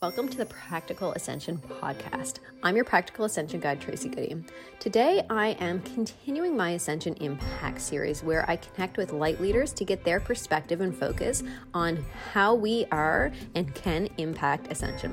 [0.00, 2.34] Welcome to the Practical Ascension podcast.
[2.62, 4.36] I'm your Practical Ascension guide, Tracy Goody.
[4.78, 9.84] Today, I am continuing my Ascension Impact series where I connect with light leaders to
[9.84, 11.42] get their perspective and focus
[11.74, 15.12] on how we are and can impact Ascension.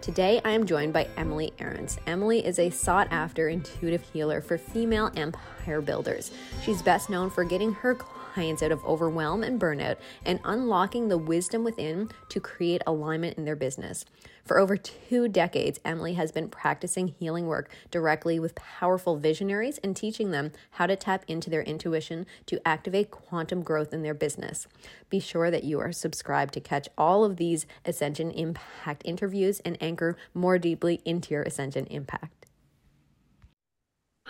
[0.00, 1.98] Today, I am joined by Emily Aarons.
[2.06, 6.32] Emily is a sought after intuitive healer for female empire builders.
[6.64, 7.94] She's best known for getting her
[8.36, 13.56] out of overwhelm and burnout and unlocking the wisdom within to create alignment in their
[13.56, 14.04] business.
[14.44, 19.94] For over two decades, Emily has been practicing healing work directly with powerful visionaries and
[19.94, 24.66] teaching them how to tap into their intuition to activate quantum growth in their business.
[25.10, 29.78] Be sure that you are subscribed to catch all of these Ascension Impact interviews and
[29.80, 32.41] anchor more deeply into your Ascension Impact.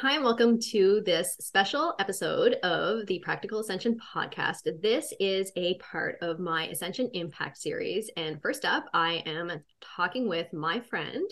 [0.02, 4.62] Hi, and welcome to this special episode of the Practical Ascension podcast.
[4.82, 8.10] This is a part of my Ascension Impact series.
[8.16, 11.24] And first up, I am talking with my friend,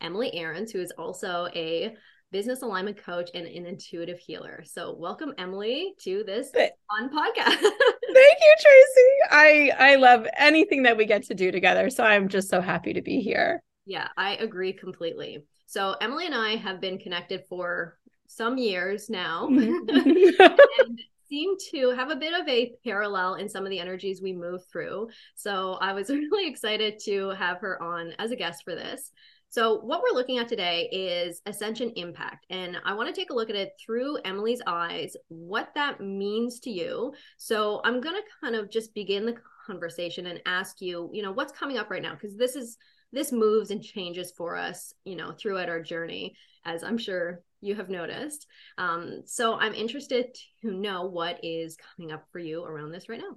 [0.00, 1.94] Emily Aarons, who is also a
[2.32, 4.64] business alignment coach and an intuitive healer.
[4.64, 7.60] So, welcome, Emily, to this fun podcast.
[7.60, 9.08] Thank you, Tracy.
[9.30, 11.90] I I love anything that we get to do together.
[11.90, 13.62] So I'm just so happy to be here.
[13.84, 15.44] Yeah, I agree completely.
[15.66, 19.88] So Emily and I have been connected for some years now mm-hmm.
[20.80, 24.32] and seem to have a bit of a parallel in some of the energies we
[24.32, 25.08] move through.
[25.34, 29.10] So I was really excited to have her on as a guest for this.
[29.48, 32.44] So, what we're looking at today is Ascension Impact.
[32.50, 36.58] And I want to take a look at it through Emily's eyes, what that means
[36.60, 37.14] to you.
[37.38, 41.32] So, I'm going to kind of just begin the conversation and ask you, you know,
[41.32, 42.12] what's coming up right now?
[42.12, 42.76] Because this is
[43.12, 47.74] this moves and changes for us, you know, throughout our journey, as I'm sure you
[47.74, 48.46] have noticed.
[48.78, 53.20] Um, so I'm interested to know what is coming up for you around this right
[53.20, 53.36] now.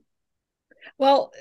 [0.98, 1.32] Well,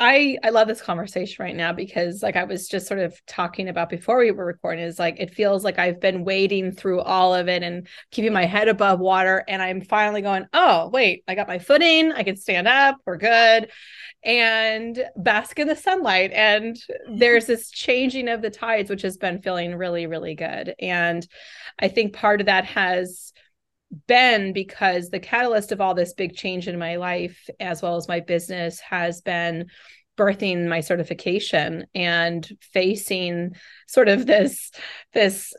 [0.00, 3.68] I I love this conversation right now because like I was just sort of talking
[3.68, 7.34] about before we were recording is like it feels like I've been wading through all
[7.34, 11.34] of it and keeping my head above water and I'm finally going, "Oh, wait, I
[11.34, 12.12] got my footing.
[12.12, 12.98] I can stand up.
[13.06, 13.70] We're good."
[14.22, 16.76] And bask in the sunlight and
[17.10, 20.74] there's this changing of the tides which has been feeling really really good.
[20.78, 21.26] And
[21.78, 23.32] I think part of that has
[24.06, 28.08] been because the catalyst of all this big change in my life as well as
[28.08, 29.66] my business has been
[30.16, 33.54] birthing my certification and facing
[33.86, 34.72] sort of this
[35.14, 35.54] this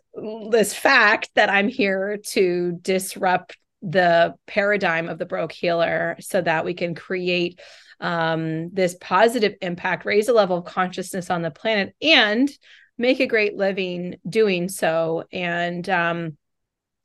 [0.52, 6.66] this fact that I'm here to disrupt the paradigm of the broke healer so that
[6.66, 7.60] we can create
[8.02, 12.50] um, this positive impact raise a level of consciousness on the planet and
[12.98, 15.24] make a great living doing so.
[15.32, 16.38] And um,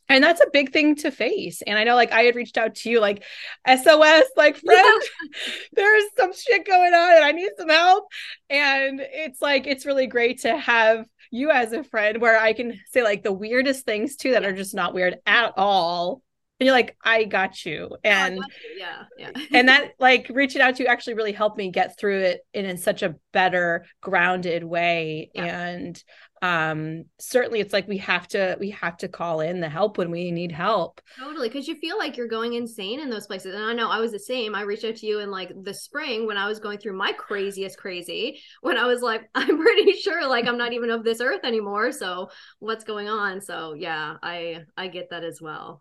[0.08, 1.62] and that's a big thing to face.
[1.66, 3.24] And i know like i had reached out to you like
[3.66, 5.02] sos like friend
[5.72, 8.06] there's some shit going on and i need some help.
[8.50, 12.78] And it's like it's really great to have you as a friend where i can
[12.90, 14.48] say like the weirdest things too that yeah.
[14.48, 16.22] are just not weird at all.
[16.60, 17.96] And you're like i got you.
[18.04, 18.78] And oh, got you.
[18.78, 19.30] yeah yeah.
[19.52, 22.66] and that like reaching out to you actually really helped me get through it in,
[22.66, 25.30] in such a better grounded way.
[25.34, 25.66] Yeah.
[25.66, 26.04] and
[26.44, 30.10] um certainly it's like we have to we have to call in the help when
[30.10, 31.00] we need help.
[31.18, 33.54] Totally because you feel like you're going insane in those places.
[33.54, 34.54] And i know i was the same.
[34.54, 37.12] I reached out to you in like the spring when i was going through my
[37.12, 41.22] craziest crazy when i was like i'm pretty sure like i'm not even of this
[41.22, 41.92] earth anymore.
[41.92, 42.28] So
[42.58, 43.40] what's going on?
[43.40, 45.80] So yeah i i get that as well.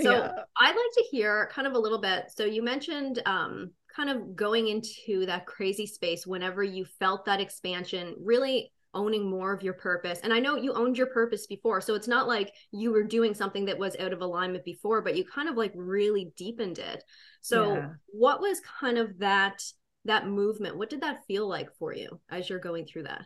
[0.00, 0.30] So yeah.
[0.60, 2.26] i'd like to hear kind of a little bit.
[2.28, 7.40] So you mentioned um kind of going into that crazy space whenever you felt that
[7.40, 10.20] expansion really owning more of your purpose.
[10.22, 11.80] And I know you owned your purpose before.
[11.80, 15.16] So it's not like you were doing something that was out of alignment before, but
[15.16, 17.02] you kind of like really deepened it.
[17.40, 17.88] So yeah.
[18.06, 19.62] what was kind of that
[20.06, 20.76] that movement?
[20.76, 23.22] What did that feel like for you as you're going through that?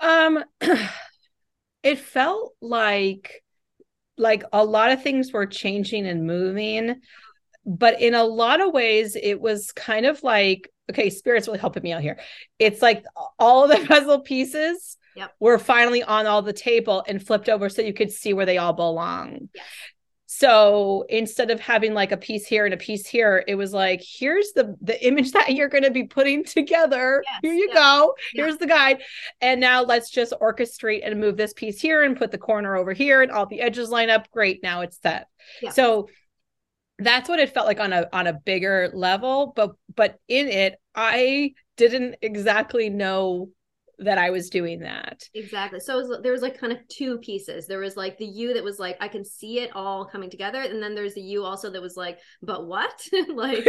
[0.00, 0.44] Um
[1.82, 3.42] it felt like
[4.16, 7.00] like a lot of things were changing and moving
[7.66, 11.82] but in a lot of ways it was kind of like okay, spirit's really helping
[11.82, 12.18] me out here.
[12.58, 13.04] It's like
[13.38, 15.32] all the puzzle pieces yep.
[15.40, 18.58] were finally on all the table and flipped over so you could see where they
[18.58, 19.48] all belong.
[19.54, 19.64] Yes.
[20.26, 24.02] So instead of having like a piece here and a piece here, it was like,
[24.04, 27.22] here's the the image that you're going to be putting together.
[27.24, 28.14] Yes, here you go.
[28.32, 29.02] Here's the guide.
[29.40, 32.92] And now let's just orchestrate and move this piece here and put the corner over
[32.92, 34.28] here and all the edges line up.
[34.32, 34.60] Great.
[34.62, 35.28] Now it's set.
[35.70, 36.08] So
[36.98, 40.76] that's what it felt like on a on a bigger level but but in it
[40.94, 43.48] i didn't exactly know
[43.98, 45.22] that I was doing that.
[45.34, 45.80] Exactly.
[45.80, 47.66] So was, there was like kind of two pieces.
[47.66, 50.60] There was like the you that was like, I can see it all coming together.
[50.60, 53.00] And then there's the you also that was like, but what?
[53.28, 53.66] like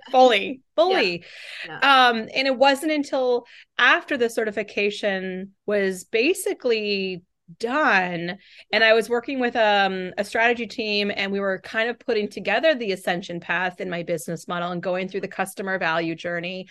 [0.10, 1.24] fully, fully.
[1.66, 1.78] Yeah.
[1.82, 2.08] Yeah.
[2.08, 3.44] Um, and it wasn't until
[3.78, 7.22] after the certification was basically
[7.58, 8.38] done.
[8.72, 12.28] And i was working with um, a strategy team and we were kind of putting
[12.28, 16.66] together the ascension path in my business model and going through the customer value journey.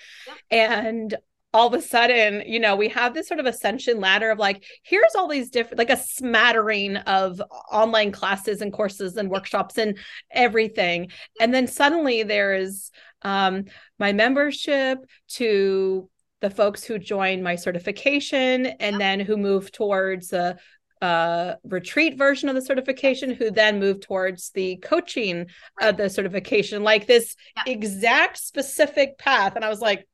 [0.51, 1.15] And
[1.53, 4.63] all of a sudden, you know, we have this sort of ascension ladder of like,
[4.83, 7.41] here's all these different, like a smattering of
[7.71, 9.97] online classes and courses and workshops and
[10.29, 11.09] everything.
[11.39, 12.91] And then suddenly there's
[13.21, 13.65] um,
[13.97, 16.09] my membership to
[16.41, 20.57] the folks who join my certification and then who move towards a,
[21.01, 25.47] a retreat version of the certification who then move towards the coaching
[25.79, 25.89] right.
[25.89, 27.73] of the certification like this yeah.
[27.73, 30.07] exact specific path and i was like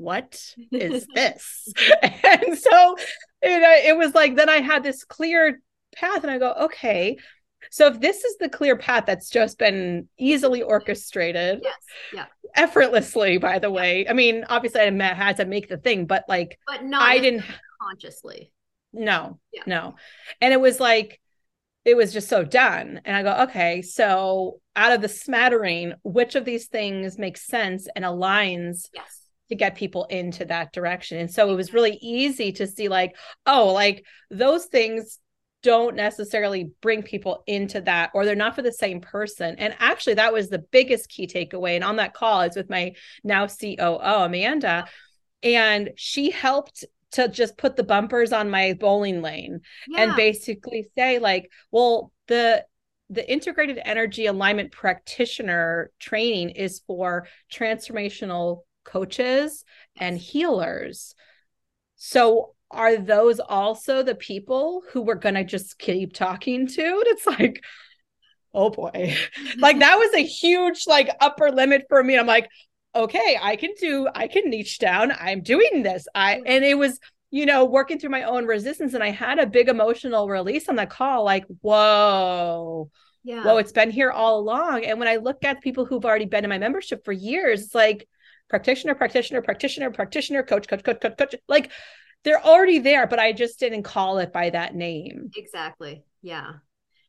[0.00, 0.42] what
[0.72, 1.72] is this?
[2.02, 2.96] and so
[3.42, 5.60] you know, it was like then I had this clear
[5.94, 7.18] path, and I go, okay.
[7.70, 11.76] So if this is the clear path that's just been easily orchestrated, yes,
[12.12, 13.74] yeah, effortlessly, by the yeah.
[13.74, 14.08] way.
[14.08, 17.44] I mean, obviously I had to make the thing, but like, but not I didn't
[17.80, 18.52] consciously.
[18.92, 19.62] No, yeah.
[19.66, 19.94] no,
[20.40, 21.20] and it was like
[21.84, 23.00] it was just so done.
[23.04, 27.88] And I go, okay, so out of the smattering, which of these things makes sense
[27.94, 29.20] and aligns yes
[29.50, 31.18] to get people into that direction.
[31.18, 33.16] And so it was really easy to see, like,
[33.46, 35.18] oh, like those things
[35.62, 39.56] don't necessarily bring people into that or they're not for the same person.
[39.58, 41.74] And actually, that was the biggest key takeaway.
[41.74, 44.86] And on that call, I was with my now COO, Amanda,
[45.42, 50.02] and she helped to just put the bumpers on my bowling lane yeah.
[50.02, 52.64] and basically say, like, well, the
[53.10, 59.64] the integrated energy alignment practitioner training is for transformational coaches
[59.96, 61.16] and healers.
[61.96, 66.82] So are those also the people who we're going to just keep talking to?
[66.82, 67.62] And it's like,
[68.54, 69.16] oh boy.
[69.58, 72.18] like that was a huge like upper limit for me.
[72.18, 72.48] I'm like,
[72.94, 75.12] okay, I can do I can niche down.
[75.18, 76.06] I'm doing this.
[76.14, 76.98] I and it was
[77.32, 78.94] you know, working through my own resistance.
[78.94, 82.90] And I had a big emotional release on that call, like, whoa,
[83.22, 83.44] yeah.
[83.44, 84.84] whoa, it's been here all along.
[84.84, 87.74] And when I look at people who've already been in my membership for years, it's
[87.74, 88.08] like,
[88.48, 91.34] practitioner, practitioner, practitioner, practitioner, coach, coach, coach, coach, coach.
[91.48, 91.70] Like
[92.24, 95.30] they're already there, but I just didn't call it by that name.
[95.36, 96.04] Exactly.
[96.22, 96.52] Yeah.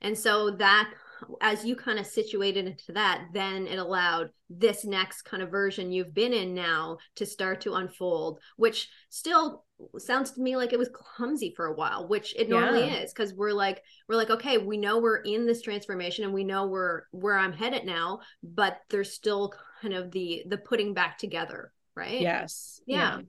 [0.01, 0.91] And so that
[1.39, 5.91] as you kind of situated into that, then it allowed this next kind of version
[5.91, 9.65] you've been in now to start to unfold, which still
[9.97, 13.01] sounds to me like it was clumsy for a while, which it normally yeah.
[13.01, 16.43] is because we're like, we're like, okay, we know we're in this transformation and we
[16.43, 21.17] know we're where I'm headed now, but there's still kind of the the putting back
[21.17, 22.21] together, right?
[22.21, 22.81] Yes.
[22.85, 23.17] yeah.
[23.17, 23.21] yeah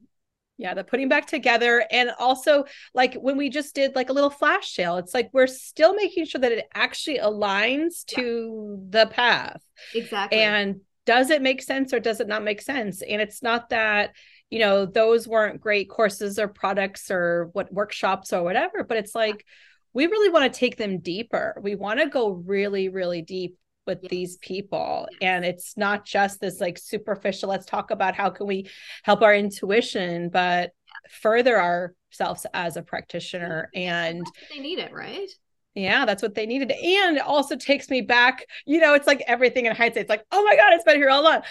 [0.58, 2.64] yeah the putting back together and also
[2.94, 6.25] like when we just did like a little flash sale it's like we're still making
[6.25, 9.04] sure that it actually aligns to yeah.
[9.04, 9.62] the path.
[9.94, 10.40] Exactly.
[10.40, 13.02] And does it make sense or does it not make sense?
[13.02, 14.14] And it's not that
[14.50, 19.14] you know those weren't great courses or products or what workshops or whatever but it's
[19.14, 19.46] like
[19.94, 21.58] we really want to take them deeper.
[21.62, 23.56] We want to go really really deep
[23.87, 24.11] with yes.
[24.11, 25.06] these people.
[25.12, 25.19] Yes.
[25.23, 28.69] and it's not just this like superficial let's talk about how can we
[29.02, 30.73] help our intuition but
[31.11, 35.29] further ourselves as a practitioner and they need it right?
[35.75, 36.70] Yeah that's what they needed.
[36.70, 40.02] And it also takes me back you know it's like everything in hindsight.
[40.02, 41.43] It's like oh my god it's been here all along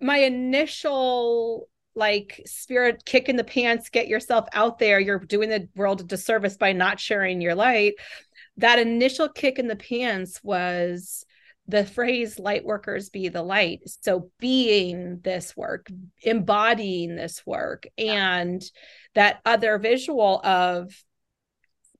[0.00, 5.00] my initial like spirit kick in the pants get yourself out there.
[5.00, 7.94] You're doing the world a disservice by not sharing your light.
[8.58, 11.24] That initial kick in the pants was
[11.68, 15.88] the phrase light workers be the light so being this work
[16.22, 18.62] embodying this work and
[19.14, 20.92] that other visual of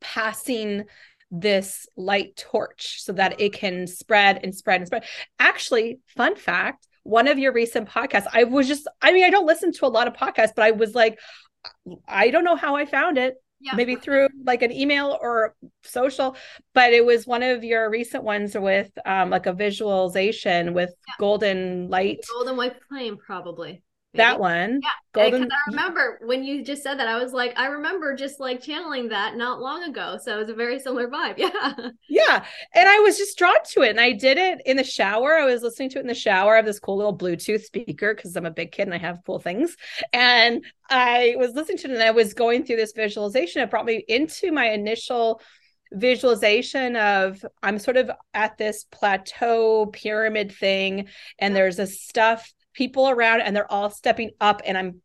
[0.00, 0.84] passing
[1.30, 5.04] this light torch so that it can spread and spread and spread.
[5.40, 9.46] Actually fun fact one of your recent podcasts i was just i mean i don't
[9.46, 11.18] listen to a lot of podcasts but i was like
[12.08, 13.74] i don't know how i found it yeah.
[13.74, 16.36] maybe through like an email or social
[16.74, 21.14] but it was one of your recent ones with um like a visualization with yeah.
[21.18, 23.82] golden light golden white flame probably
[24.16, 24.80] that one.
[24.82, 24.88] Yeah.
[25.12, 25.44] Golden.
[25.50, 29.08] I remember when you just said that, I was like, I remember just like channeling
[29.08, 30.18] that not long ago.
[30.22, 31.38] So it was a very similar vibe.
[31.38, 31.90] Yeah.
[32.08, 32.44] Yeah.
[32.74, 33.90] And I was just drawn to it.
[33.90, 35.34] And I did it in the shower.
[35.34, 36.54] I was listening to it in the shower.
[36.54, 39.20] I have this cool little Bluetooth speaker because I'm a big kid and I have
[39.24, 39.76] cool things.
[40.12, 43.62] And I was listening to it and I was going through this visualization.
[43.62, 45.40] It brought me into my initial
[45.92, 51.08] visualization of I'm sort of at this plateau pyramid thing,
[51.38, 55.00] and there's a stuff people around and they're all stepping up and I'm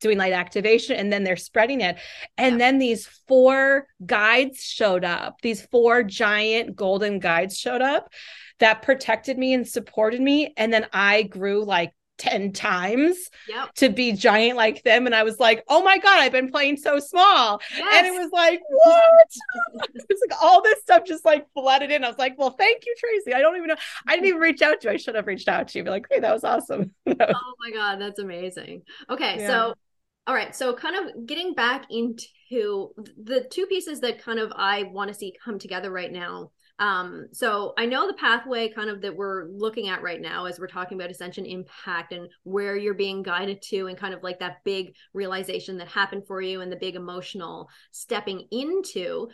[0.00, 1.96] doing light activation and then they're spreading it.
[2.36, 5.40] And then these four guides showed up.
[5.40, 8.12] These four giant golden guides showed up
[8.58, 10.52] that protected me and supported me.
[10.56, 13.72] And then I grew like 10 times yep.
[13.74, 15.06] to be giant like them.
[15.06, 17.60] And I was like, oh my God, I've been playing so small.
[17.76, 17.94] Yes.
[17.96, 19.88] And it was like, what?
[19.94, 22.04] it's like all this stuff just like flooded in.
[22.04, 23.34] I was like, well, thank you, Tracy.
[23.34, 23.76] I don't even know.
[24.06, 24.94] I didn't even reach out to you.
[24.94, 25.84] I should have reached out to you.
[25.84, 26.92] Be like, hey, that was awesome.
[27.06, 28.82] oh my God, that's amazing.
[29.10, 29.40] Okay.
[29.40, 29.46] Yeah.
[29.46, 29.74] So,
[30.26, 30.54] all right.
[30.54, 35.14] So, kind of getting back into the two pieces that kind of I want to
[35.14, 39.46] see come together right now um, so I know the pathway kind of that we're
[39.46, 43.62] looking at right now as we're talking about ascension impact and where you're being guided
[43.70, 46.96] to and kind of like that big realization that happened for you and the big
[46.96, 49.28] emotional stepping into.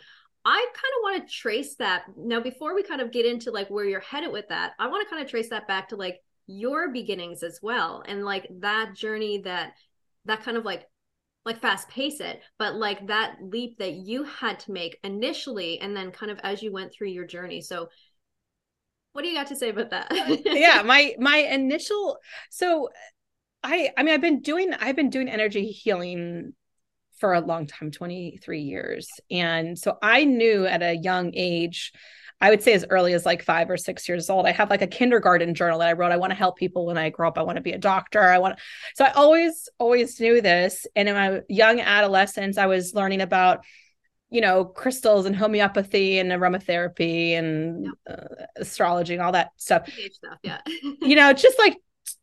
[0.45, 2.03] I kind of want to trace that.
[2.15, 5.03] Now, before we kind of get into like where you're headed with that, I want
[5.03, 8.93] to kind of trace that back to like your beginnings as well and like that
[8.95, 9.73] journey that
[10.25, 10.85] that kind of like
[11.45, 15.95] like fast pace it but like that leap that you had to make initially and
[15.95, 17.61] then kind of as you went through your journey.
[17.61, 17.89] So
[19.13, 20.11] what do you got to say about that?
[20.45, 22.17] Yeah my my initial
[22.49, 22.89] so
[23.63, 26.53] i i mean i've been doing i've been doing energy healing
[27.17, 29.09] for a long time 23 years.
[29.29, 31.91] And so i knew at a young age
[32.41, 34.47] I would say as early as like five or six years old.
[34.47, 36.11] I have like a kindergarten journal that I wrote.
[36.11, 37.37] I want to help people when I grow up.
[37.37, 38.21] I want to be a doctor.
[38.21, 38.59] I want
[38.95, 40.87] so I always, always knew this.
[40.95, 43.63] And in my young adolescence, I was learning about,
[44.31, 47.93] you know, crystals and homeopathy and aromatherapy and yep.
[48.09, 49.87] uh, astrology and all that stuff.
[49.87, 50.61] stuff yeah.
[51.01, 51.77] you know, just like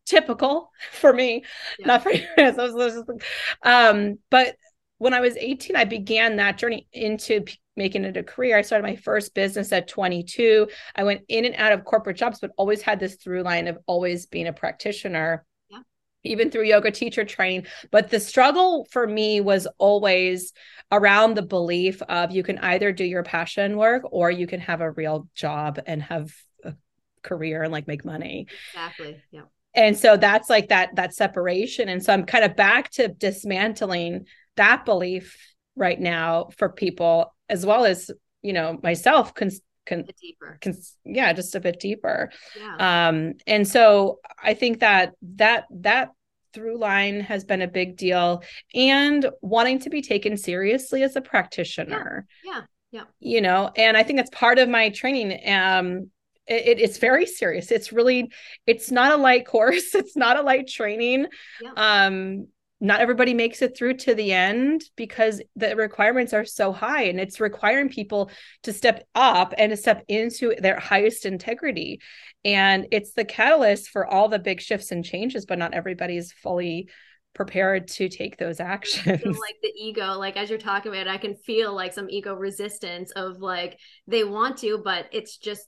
[0.05, 1.45] typical for me,
[1.79, 1.87] yeah.
[1.87, 3.19] not for you.
[3.63, 4.57] um, but
[4.99, 7.45] when I was 18, I began that journey into
[7.79, 8.59] making it a career.
[8.59, 10.69] I started my first business at 22.
[10.95, 13.79] I went in and out of corporate jobs, but always had this through line of
[13.87, 15.79] always being a practitioner, yeah.
[16.25, 17.67] even through yoga teacher training.
[17.91, 20.53] But the struggle for me was always
[20.91, 24.81] around the belief of you can either do your passion work or you can have
[24.81, 26.75] a real job and have a
[27.23, 28.49] career and like make money.
[28.75, 29.23] Exactly.
[29.31, 29.43] Yeah.
[29.75, 31.89] And so that's like that that separation.
[31.89, 35.37] And so I'm kind of back to dismantling that belief
[35.77, 38.11] right now for people as well as
[38.43, 39.51] you know myself can
[39.87, 40.59] can, deeper.
[41.05, 43.09] Yeah just a bit deeper yeah.
[43.09, 46.11] um and so i think that that that
[46.53, 48.43] through line has been a big deal
[48.75, 53.05] and wanting to be taken seriously as a practitioner yeah yeah, yeah.
[53.21, 56.11] you know and i think that's part of my training um
[56.47, 58.31] it, it's very serious it's really
[58.67, 61.27] it's not a light course it's not a light training
[61.63, 61.73] yeah.
[61.77, 62.47] um
[62.81, 67.19] not everybody makes it through to the end because the requirements are so high and
[67.19, 68.31] it's requiring people
[68.63, 72.01] to step up and to step into their highest integrity.
[72.45, 76.89] And it's the catalyst for all the big shifts and changes but not everybody's fully
[77.35, 79.23] prepared to take those actions.
[79.25, 82.35] like the ego like as you're talking about it, i can feel like some ego
[82.35, 85.67] resistance of like they want to but it's just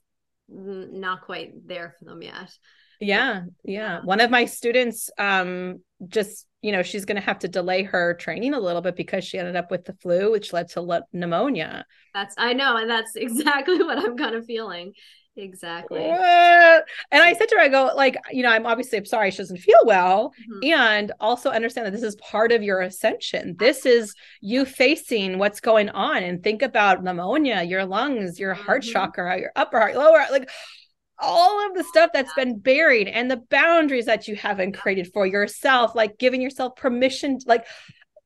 [0.49, 2.51] not quite there for them yet.
[3.01, 4.01] Yeah yeah.
[4.03, 8.15] One of my students um just you know she's going to have to delay her
[8.15, 11.07] training a little bit because she ended up with the flu which led to le-
[11.13, 11.85] pneumonia.
[12.15, 14.93] That's i know and that's exactly what i'm kind of feeling.
[15.37, 16.05] Exactly.
[16.05, 19.39] And i said to her i go like you know i'm obviously I'm sorry she
[19.39, 20.35] doesn't feel well.
[20.41, 20.73] Mm-hmm.
[20.73, 23.57] and also understand that this is part of your ascension.
[23.59, 28.83] This is you facing what's going on and think about pneumonia your lungs your heart
[28.83, 28.93] mm-hmm.
[28.93, 30.51] chakra your upper heart lower like
[31.21, 35.27] all of the stuff that's been buried and the boundaries that you haven't created for
[35.27, 37.67] yourself, like giving yourself permission, like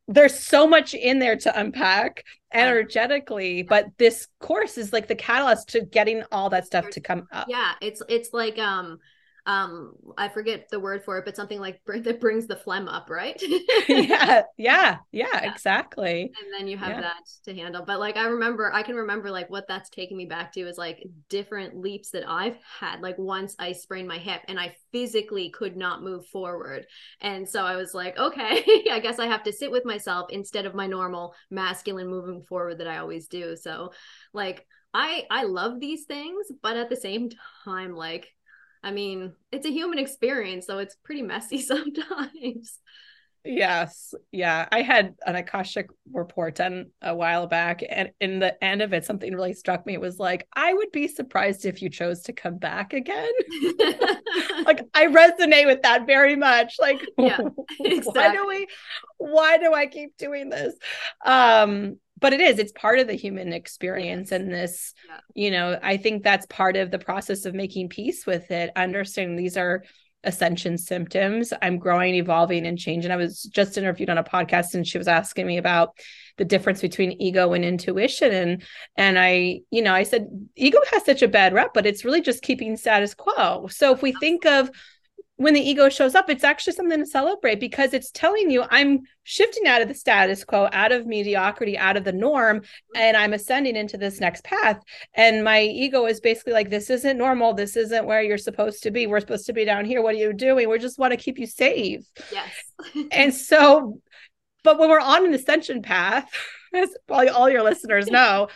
[0.07, 5.71] there's so much in there to unpack energetically but this course is like the catalyst
[5.71, 7.47] to getting all that stuff to come up.
[7.49, 8.99] Yeah it's it's like um
[9.47, 13.11] um i forget the word for it but something like that brings the phlegm up
[13.11, 13.41] right?
[13.89, 15.51] Yeah, yeah, yeah yeah.
[15.51, 16.23] exactly.
[16.23, 17.01] And then you have yeah.
[17.03, 17.85] that to handle.
[17.85, 20.79] But like i remember i can remember like what that's taking me back to is
[20.79, 25.51] like different leaps that i've had like once i sprained my hip and i physically
[25.51, 26.87] could not move forward.
[27.21, 30.67] And so i was like okay i guess i have to sit with myself instead
[30.67, 33.57] of my normal masculine moving forward that i always do.
[33.57, 33.93] So
[34.33, 37.29] like i i love these things but at the same
[37.65, 38.33] time like
[38.85, 42.79] I mean, it's a human experience, so it's pretty messy sometimes.
[43.47, 44.15] Yes.
[44.33, 44.67] Yeah.
[44.73, 47.83] I had an Akashic report done a while back.
[47.87, 49.93] And in the end of it, something really struck me.
[49.93, 53.33] It was like, I would be surprised if you chose to come back again.
[54.65, 56.77] like I resonate with that very much.
[56.81, 57.39] Like, yeah,
[57.81, 58.13] exactly.
[58.15, 58.67] why do we
[59.19, 60.75] why do I keep doing this?
[61.25, 65.21] Um, but it is it's part of the human experience and this yeah.
[65.35, 69.37] you know i think that's part of the process of making peace with it understanding
[69.37, 69.83] these are
[70.25, 71.53] ascension symptoms.
[71.63, 73.11] I'm growing, evolving, and changing.
[73.11, 75.97] I was just interviewed on a podcast and she was asking me about
[76.37, 78.33] the difference between ego and intuition.
[78.33, 78.63] And
[78.97, 82.21] and I, you know, I said ego has such a bad rep, but it's really
[82.21, 83.69] just keeping status quo.
[83.69, 84.71] So if we think of
[85.37, 89.01] when the ego shows up, it's actually something to celebrate because it's telling you I'm
[89.25, 92.97] shifting out of the status quo, out of mediocrity, out of the norm, mm-hmm.
[92.97, 94.81] and I'm ascending into this next path.
[95.15, 97.53] And my ego is basically like, this isn't normal.
[97.53, 99.09] This isn't where you're supposed to be.
[99.09, 100.03] We're supposed to be down here.
[100.03, 100.69] What are you doing?
[100.69, 102.05] We just want to keep you safe.
[102.31, 102.53] Yes.
[103.11, 104.01] and so,
[104.63, 106.31] but when we're on an ascension path,
[106.75, 108.49] as probably all your listeners know,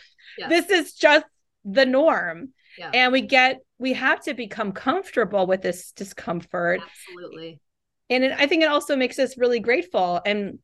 [0.48, 1.26] this is just
[1.64, 2.50] the norm.
[2.78, 2.90] Yeah.
[2.94, 6.80] And we get we have to become comfortable with this discomfort.
[6.82, 7.60] Absolutely.
[8.10, 10.58] And it, I think it also makes us really grateful and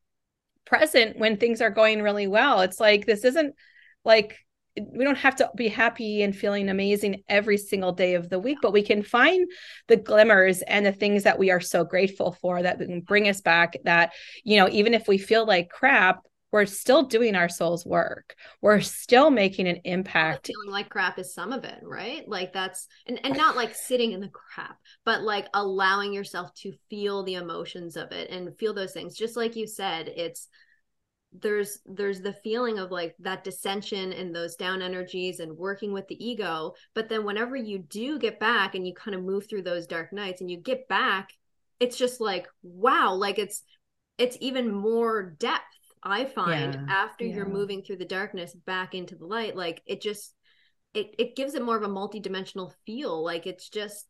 [0.65, 2.61] present when things are going really well.
[2.61, 3.53] It's like this isn't
[4.03, 4.37] like
[4.77, 8.57] we don't have to be happy and feeling amazing every single day of the week,
[8.61, 9.49] but we can find
[9.87, 13.39] the glimmers and the things that we are so grateful for that can bring us
[13.39, 13.77] back.
[13.85, 18.33] That, you know, even if we feel like crap, we're still doing our soul's work.
[18.61, 20.47] We're still making an impact.
[20.47, 22.25] Feeling like crap is some of it, right?
[22.29, 26.71] Like that's and, and not like sitting in the crap, but like allowing yourself to
[26.89, 29.17] feel the emotions of it and feel those things.
[29.17, 30.47] Just like you said, it's
[31.41, 36.07] there's there's the feeling of like that dissension and those down energies and working with
[36.07, 39.61] the ego but then whenever you do get back and you kind of move through
[39.61, 41.27] those dark nights and you get back
[41.81, 43.63] it's just like wow like it's
[44.17, 45.65] it's even more depth
[46.05, 46.85] I find yeah.
[46.87, 47.35] after yeah.
[47.35, 50.33] you're moving through the darkness back into the light, like it just
[50.93, 53.23] it it gives it more of a multi-dimensional feel.
[53.23, 54.05] Like it's just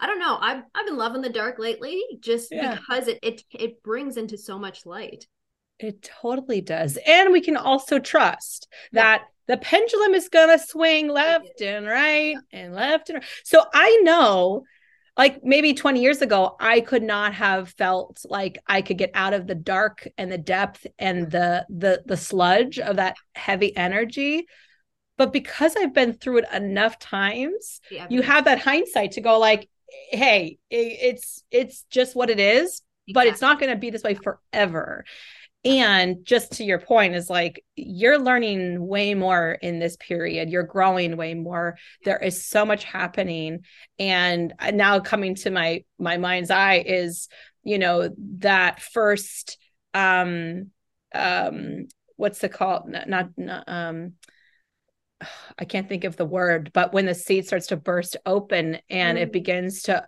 [0.00, 0.36] I don't know.
[0.40, 2.74] I've I've been loving the dark lately just yeah.
[2.74, 5.26] because it it it brings into so much light.
[5.78, 6.98] It totally does.
[7.06, 12.36] And we can also trust that the pendulum is going to swing left and right
[12.52, 13.28] and left and right.
[13.44, 14.64] So I know
[15.18, 19.34] like maybe 20 years ago i could not have felt like i could get out
[19.34, 24.46] of the dark and the depth and the the the sludge of that heavy energy.
[25.18, 29.38] But because i've been through it enough times yeah, you have that hindsight to go
[29.38, 29.68] like
[30.10, 33.12] hey it's it's just what it is exactly.
[33.14, 35.04] but it's not going to be this way forever
[35.64, 40.50] and just to your point is like you're learning way more in this period.
[40.50, 41.76] You're growing way more.
[42.04, 43.60] There is so much happening.
[43.98, 47.28] And now coming to my my mind's eye is
[47.64, 49.58] you know that first
[49.94, 50.70] um
[51.12, 54.12] um what's the call not, not, not um
[55.58, 59.18] I can't think of the word, but when the seed starts to burst open and
[59.18, 59.22] mm.
[59.22, 60.06] it begins to,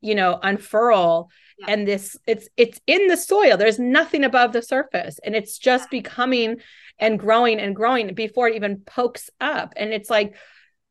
[0.00, 1.66] you know, unfurl yeah.
[1.68, 3.56] and this it's it's in the soil.
[3.56, 6.56] There's nothing above the surface and it's just becoming
[6.98, 9.72] and growing and growing before it even pokes up.
[9.76, 10.36] And it's like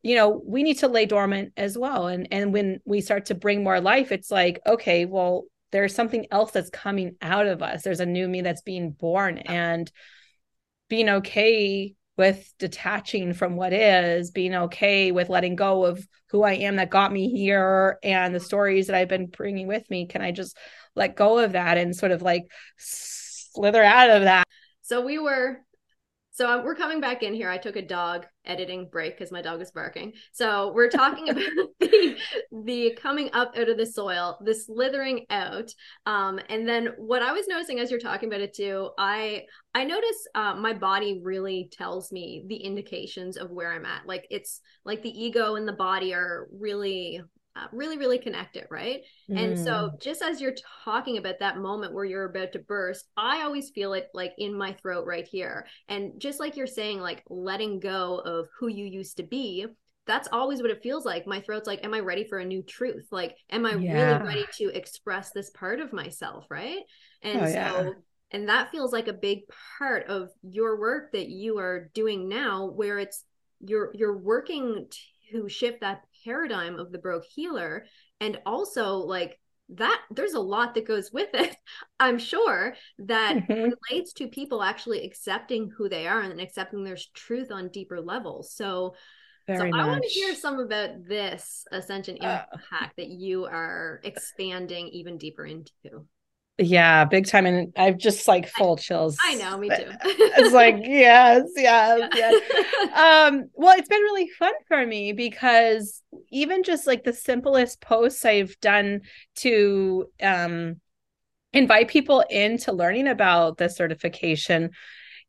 [0.03, 2.07] you know we need to lay dormant as well.
[2.07, 6.27] And and when we start to bring more life it's like okay well there's something
[6.31, 7.81] else that's coming out of us.
[7.81, 9.37] There's a new me that's being born.
[9.37, 9.89] And
[10.89, 16.53] being okay with detaching from what is, being okay with letting go of who I
[16.53, 20.05] am that got me here and the stories that I've been bringing with me.
[20.05, 20.57] Can I just
[20.95, 22.43] let go of that and sort of like
[22.77, 24.45] slither out of that?
[24.81, 25.59] So we were
[26.41, 27.51] so um, we're coming back in here.
[27.51, 30.13] I took a dog editing break because my dog was barking.
[30.31, 31.43] So we're talking about
[31.79, 32.17] the,
[32.63, 35.71] the coming up out of the soil, the slithering out.
[36.07, 39.43] Um, and then what I was noticing as you're talking about it too, I
[39.75, 44.07] I notice uh, my body really tells me the indications of where I'm at.
[44.07, 47.21] Like it's like the ego and the body are really
[47.55, 49.37] uh, really really connected right mm.
[49.37, 50.01] and so mm.
[50.01, 53.93] just as you're talking about that moment where you're about to burst i always feel
[53.93, 58.19] it like in my throat right here and just like you're saying like letting go
[58.19, 59.65] of who you used to be
[60.07, 62.63] that's always what it feels like my throat's like am i ready for a new
[62.63, 64.17] truth like am i yeah.
[64.17, 66.79] really ready to express this part of myself right
[67.21, 67.89] and oh, so yeah.
[68.31, 69.39] and that feels like a big
[69.77, 73.25] part of your work that you are doing now where it's
[73.59, 74.87] you're you're working
[75.31, 77.85] to shift that paradigm of the broke healer
[78.19, 79.37] and also like
[79.69, 81.55] that there's a lot that goes with it
[81.99, 83.69] i'm sure that mm-hmm.
[83.89, 88.53] relates to people actually accepting who they are and accepting their truth on deeper levels
[88.53, 88.95] so
[89.47, 89.85] Very so much.
[89.85, 95.17] i want to hear some about this ascension uh, impact that you are expanding even
[95.17, 95.71] deeper into
[96.61, 97.45] yeah, big time.
[97.45, 99.17] And I've just like full chills.
[99.23, 99.75] I know, me too.
[100.03, 102.33] it's like, yes, yes, yes.
[102.93, 108.23] um, well, it's been really fun for me because even just like the simplest posts
[108.25, 109.01] I've done
[109.37, 110.79] to um
[111.53, 114.71] invite people into learning about the certification,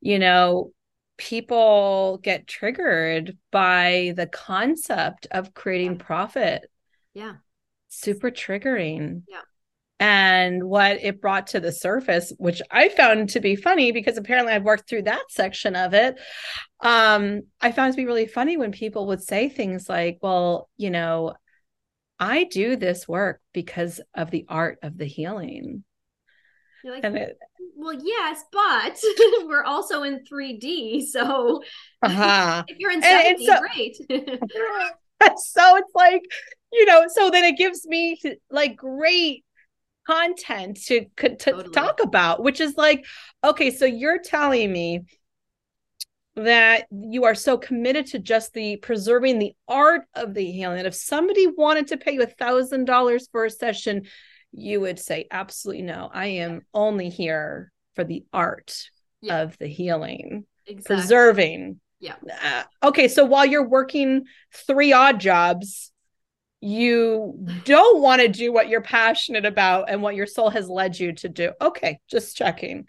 [0.00, 0.70] you know,
[1.16, 6.70] people get triggered by the concept of creating profit.
[7.14, 7.34] Yeah.
[7.88, 9.22] Super triggering.
[9.28, 9.40] Yeah
[10.02, 14.52] and what it brought to the surface, which I found to be funny because apparently
[14.52, 16.18] I've worked through that section of it.
[16.80, 20.90] Um, I found to be really funny when people would say things like, well, you
[20.90, 21.34] know,
[22.18, 25.84] I do this work because of the art of the healing.
[26.82, 27.38] Like, and it,
[27.76, 28.98] well, yes, but
[29.44, 31.02] we're also in 3D.
[31.02, 31.62] So
[32.02, 32.64] uh-huh.
[32.66, 33.96] if you're in 7D, so, great.
[35.38, 36.22] so it's like,
[36.72, 39.44] you know, so then it gives me like great
[40.06, 41.70] content to, to totally.
[41.70, 43.04] talk about, which is like,
[43.44, 45.02] okay, so you're telling me
[46.34, 50.78] that you are so committed to just the preserving the art of the healing.
[50.78, 54.06] And if somebody wanted to pay you a thousand dollars for a session,
[54.52, 58.88] you would say, absolutely no, I am only here for the art
[59.20, 59.42] yeah.
[59.42, 60.96] of the healing, exactly.
[60.96, 61.80] preserving.
[62.00, 62.16] Yeah.
[62.42, 63.08] Uh, okay.
[63.08, 64.24] So while you're working
[64.66, 65.91] three odd jobs,
[66.62, 70.98] you don't want to do what you're passionate about and what your soul has led
[70.98, 71.52] you to do.
[71.60, 72.86] Okay just checking.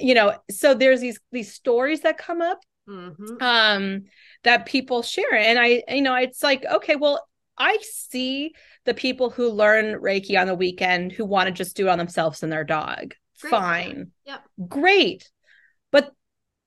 [0.00, 3.36] You know so there's these these stories that come up mm-hmm.
[3.40, 4.02] um
[4.42, 5.34] that people share.
[5.34, 8.52] And i you know it's like okay well i see
[8.84, 11.98] the people who learn reiki on the weekend who want to just do it on
[11.98, 13.14] themselves and their dog.
[13.40, 13.50] Great.
[13.50, 14.10] fine.
[14.24, 14.38] Yeah
[14.68, 15.30] great.
[15.92, 16.12] But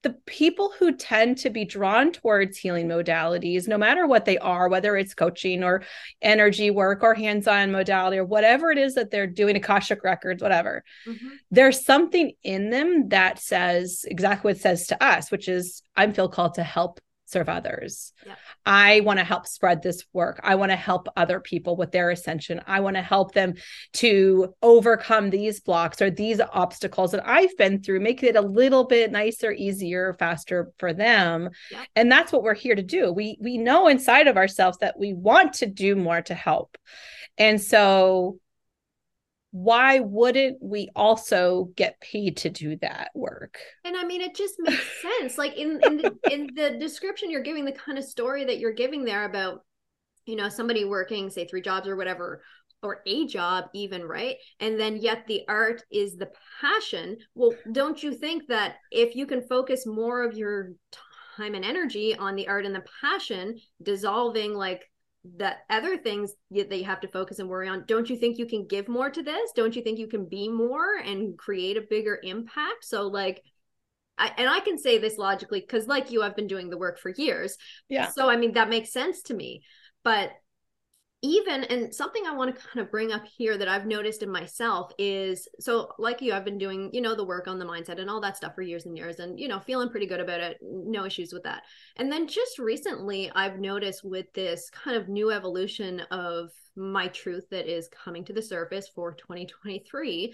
[0.02, 4.70] the people who tend to be drawn towards healing modalities, no matter what they are,
[4.70, 5.84] whether it's coaching or
[6.22, 10.42] energy work or hands on modality or whatever it is that they're doing, Akashic records,
[10.42, 11.30] whatever, mm-hmm.
[11.52, 16.10] there's something in them that says exactly what it says to us, which is, I
[16.12, 18.14] feel called to help serve others.
[18.26, 18.36] Yeah.
[18.66, 20.40] I want to help spread this work.
[20.44, 22.62] I want to help other people with their ascension.
[22.66, 23.54] I want to help them
[23.94, 28.86] to overcome these blocks or these obstacles that I've been through, make it a little
[28.86, 31.50] bit nicer, easier, faster for them.
[31.72, 31.84] Yeah.
[31.96, 33.12] And that's what we're here to do.
[33.12, 36.78] We we know inside of ourselves that we want to do more to help.
[37.38, 38.40] And so
[39.52, 43.58] why wouldn't we also get paid to do that work?
[43.84, 45.38] And i mean it just makes sense.
[45.38, 48.74] Like in in the, in the description you're giving the kind of story that you're
[48.74, 49.64] giving there about
[50.26, 52.44] you know somebody working say three jobs or whatever
[52.82, 54.38] or a job even right?
[54.60, 56.30] And then yet the art is the
[56.62, 57.18] passion.
[57.34, 60.74] Well don't you think that if you can focus more of your
[61.36, 64.89] time and energy on the art and the passion dissolving like
[65.24, 67.84] the other things that you have to focus and worry on.
[67.88, 69.52] Don't you think you can give more to this?
[69.54, 72.84] Don't you think you can be more and create a bigger impact?
[72.84, 73.44] So like
[74.18, 77.00] I, and I can say this logically because like you I've been doing the work
[77.00, 77.58] for years.
[77.90, 78.10] Yeah.
[78.10, 79.64] So I mean that makes sense to me.
[80.04, 80.32] But
[81.22, 84.32] even and something i want to kind of bring up here that i've noticed in
[84.32, 88.00] myself is so like you i've been doing you know the work on the mindset
[88.00, 90.40] and all that stuff for years and years and you know feeling pretty good about
[90.40, 91.64] it no issues with that
[91.98, 97.44] and then just recently i've noticed with this kind of new evolution of my truth
[97.52, 100.34] that is coming to the surface for 2023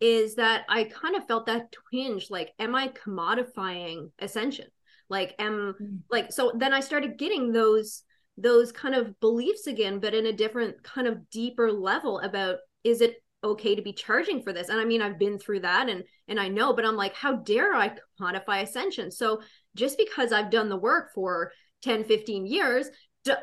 [0.00, 4.66] is that i kind of felt that twinge like am i commodifying ascension
[5.10, 5.98] like am mm.
[6.10, 8.04] like so then i started getting those
[8.36, 13.00] those kind of beliefs again but in a different kind of deeper level about is
[13.00, 14.68] it okay to be charging for this?
[14.68, 17.36] And i mean i've been through that and and i know but i'm like how
[17.36, 19.10] dare i quantify ascension?
[19.10, 19.42] So
[19.76, 22.88] just because i've done the work for 10 15 years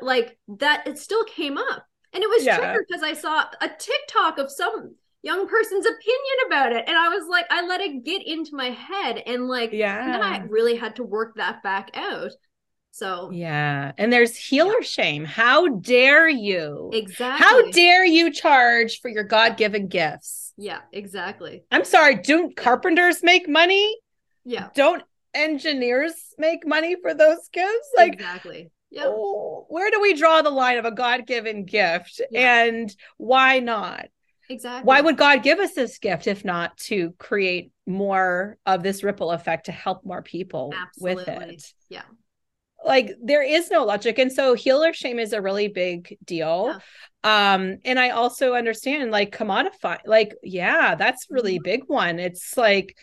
[0.00, 1.84] like that it still came up.
[2.14, 2.58] And it was yeah.
[2.58, 6.84] triggered because i saw a tiktok of some young person's opinion about it.
[6.86, 10.22] And i was like i let it get into my head and like yeah and
[10.22, 12.32] i really had to work that back out
[12.92, 14.86] so yeah, and there's healer yeah.
[14.86, 15.24] shame.
[15.24, 16.90] How dare you?
[16.92, 17.42] Exactly.
[17.42, 20.52] How dare you charge for your God-given gifts?
[20.58, 21.64] Yeah, exactly.
[21.72, 22.62] I'm sorry, don't yeah.
[22.62, 23.96] carpenters make money?
[24.44, 24.68] Yeah.
[24.74, 25.02] Don't
[25.32, 27.90] engineers make money for those gifts?
[27.96, 28.70] Like Exactly.
[28.90, 29.04] Yeah.
[29.06, 32.64] Oh, where do we draw the line of a God-given gift yeah.
[32.64, 34.08] and why not?
[34.50, 34.86] Exactly.
[34.86, 39.30] Why would God give us this gift if not to create more of this ripple
[39.30, 41.24] effect to help more people Absolutely.
[41.24, 41.72] with it?
[41.88, 42.02] Yeah
[42.84, 46.74] like there is no logic and so healer shame is a really big deal
[47.24, 47.54] yeah.
[47.54, 51.64] um and i also understand like commodify like yeah that's really mm-hmm.
[51.64, 52.96] big one it's like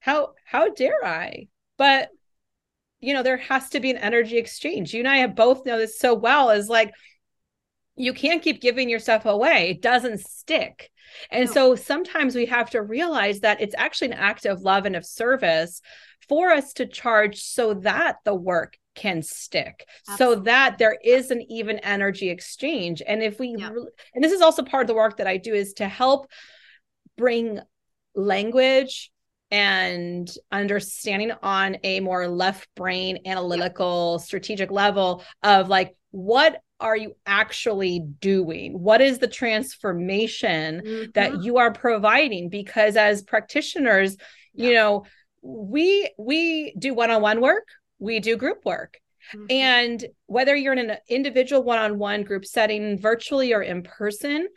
[0.00, 1.46] how how dare i
[1.78, 2.08] but
[3.00, 5.78] you know there has to be an energy exchange you and i have both know
[5.78, 6.92] this so well is like
[7.94, 10.90] you can't keep giving your stuff away it doesn't stick
[11.30, 11.52] and no.
[11.52, 15.04] so sometimes we have to realize that it's actually an act of love and of
[15.04, 15.82] service
[16.28, 20.36] for us to charge so that the work can stick Absolutely.
[20.36, 23.70] so that there is an even energy exchange and if we yeah.
[24.14, 26.26] and this is also part of the work that i do is to help
[27.16, 27.60] bring
[28.14, 29.10] language
[29.50, 34.24] and understanding on a more left brain analytical yeah.
[34.24, 38.78] strategic level of like what are you actually doing?
[38.78, 41.10] What is the transformation mm-hmm.
[41.14, 42.48] that you are providing?
[42.48, 44.16] Because as practitioners,
[44.52, 44.66] yeah.
[44.66, 45.04] you know,
[45.42, 47.66] we we do one-on-one work,
[48.02, 48.98] we do group work.
[49.34, 49.46] Mm-hmm.
[49.50, 54.48] And whether you're in an individual one-on-one group setting, virtually or in person,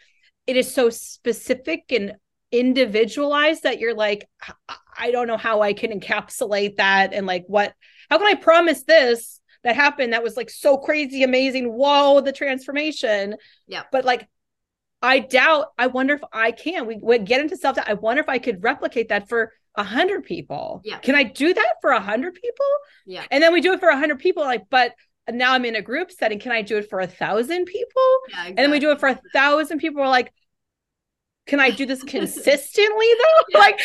[0.47, 2.15] it is so specific and
[2.51, 4.29] individualized that you're like
[4.97, 7.73] I don't know how I can encapsulate that and like what
[8.09, 12.31] how can I promise this that happened that was like so crazy amazing whoa the
[12.31, 13.35] transformation
[13.67, 14.27] yeah but like
[15.01, 18.21] i doubt i wonder if i can we would get into self doubt i wonder
[18.21, 21.91] if i could replicate that for a hundred people yeah can i do that for
[21.91, 22.65] a hundred people
[23.05, 24.93] yeah and then we do it for a hundred people like but
[25.29, 28.35] now i'm in a group setting can i do it for a thousand people yeah,
[28.35, 28.49] exactly.
[28.49, 30.31] and then we do it for a thousand people we're like
[31.47, 33.43] can I do this consistently though?
[33.49, 33.57] Yeah.
[33.65, 33.79] Like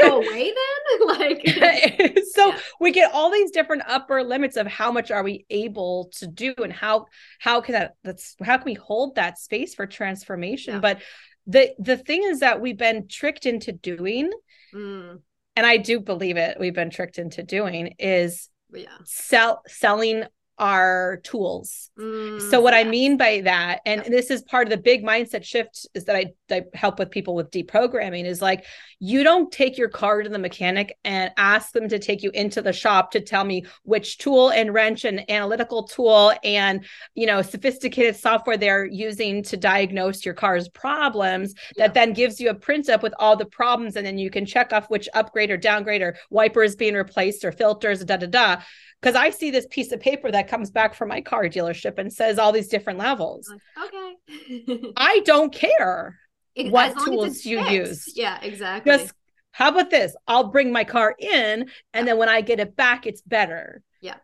[0.00, 1.08] go away then?
[1.08, 2.58] like so yeah.
[2.80, 6.54] we get all these different upper limits of how much are we able to do
[6.58, 7.06] and how
[7.38, 10.74] how can that that's how can we hold that space for transformation?
[10.74, 10.80] Yeah.
[10.80, 11.02] But
[11.46, 14.30] the the thing is that we've been tricked into doing,
[14.74, 15.20] mm.
[15.56, 18.88] And I do believe it, we've been tricked into doing is yeah.
[19.04, 20.24] sell selling
[20.58, 21.90] our tools.
[21.98, 25.44] Mm, so what I mean by that, and this is part of the big mindset
[25.44, 28.64] shift is that I, I help with people with deprogramming is like
[28.98, 32.62] you don't take your car to the mechanic and ask them to take you into
[32.62, 36.84] the shop to tell me which tool and wrench and analytical tool and
[37.14, 41.86] you know sophisticated software they're using to diagnose your car's problems yeah.
[41.86, 44.46] that then gives you a print up with all the problems and then you can
[44.46, 48.26] check off which upgrade or downgrade or wiper is being replaced or filters da da
[48.26, 48.62] da
[49.02, 52.12] because I see this piece of paper that comes back from my car dealership and
[52.12, 53.52] says all these different levels.
[53.84, 54.92] Okay.
[54.96, 56.18] I don't care
[56.56, 57.72] what tools you fixed.
[57.72, 58.16] use.
[58.16, 58.92] Yeah, exactly.
[58.92, 59.12] Just
[59.50, 60.14] how about this?
[60.28, 62.02] I'll bring my car in and yeah.
[62.04, 63.82] then when I get it back, it's better.
[64.00, 64.16] Yeah.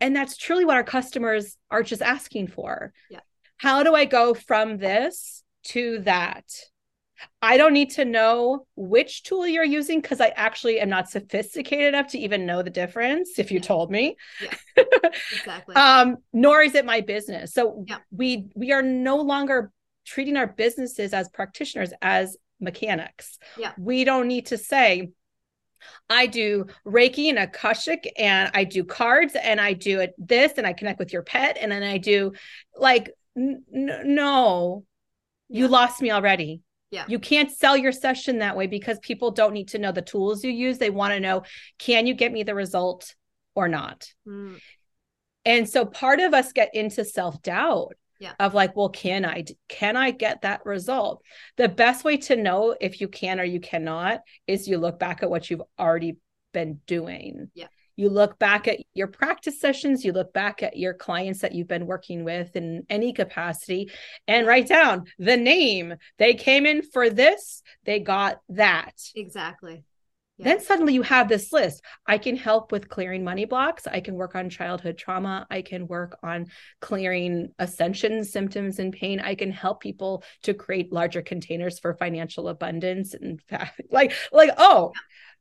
[0.00, 2.92] And that's truly what our customers are just asking for.
[3.08, 3.20] Yeah.
[3.58, 6.44] How do I go from this to that?
[7.40, 11.88] I don't need to know which tool you're using because I actually am not sophisticated
[11.88, 13.66] enough to even know the difference if you yeah.
[13.66, 14.16] told me.
[14.42, 14.54] Yeah.
[15.32, 15.74] Exactly.
[15.76, 17.54] um, nor is it my business.
[17.54, 17.98] So yeah.
[18.10, 19.70] we we are no longer
[20.04, 23.38] treating our businesses as practitioners as mechanics.
[23.56, 23.72] Yeah.
[23.78, 25.10] We don't need to say,
[26.08, 30.66] I do Reiki and Akashic and I do cards and I do it this and
[30.66, 32.32] I connect with your pet and then I do
[32.76, 34.84] like n- no.
[35.48, 35.60] Yeah.
[35.60, 36.62] You lost me already.
[36.90, 37.04] Yeah.
[37.08, 40.44] You can't sell your session that way because people don't need to know the tools
[40.44, 40.78] you use.
[40.78, 41.42] They want to know
[41.78, 43.14] can you get me the result
[43.54, 44.12] or not?
[44.26, 44.60] Mm.
[45.44, 48.32] And so part of us get into self-doubt yeah.
[48.38, 51.22] of like, well, can I can I get that result?
[51.56, 55.22] The best way to know if you can or you cannot is you look back
[55.22, 56.16] at what you've already
[56.52, 57.50] been doing.
[57.54, 57.66] Yeah
[57.96, 61.68] you look back at your practice sessions, you look back at your clients that you've
[61.68, 63.90] been working with in any capacity
[64.28, 65.94] and write down the name.
[66.18, 68.94] They came in for this, they got that.
[69.14, 69.84] Exactly.
[70.38, 71.82] Then suddenly you have this list.
[72.06, 73.86] I can help with clearing money blocks.
[73.86, 75.46] I can work on childhood trauma.
[75.50, 76.46] I can work on
[76.80, 79.18] clearing ascension symptoms and pain.
[79.18, 83.40] I can help people to create larger containers for financial abundance and
[83.90, 84.92] like like oh,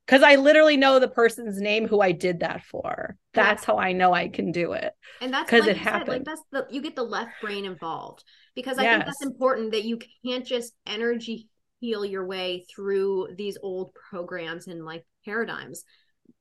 [0.05, 3.17] because I literally know the person's name who I did that for.
[3.33, 3.67] That's yeah.
[3.67, 4.93] how I know I can do it.
[5.21, 6.07] And that's because like it happened.
[6.07, 8.23] Said, like that's the you get the left brain involved
[8.55, 8.93] because I yes.
[8.93, 14.67] think that's important that you can't just energy heal your way through these old programs
[14.67, 15.83] and like paradigms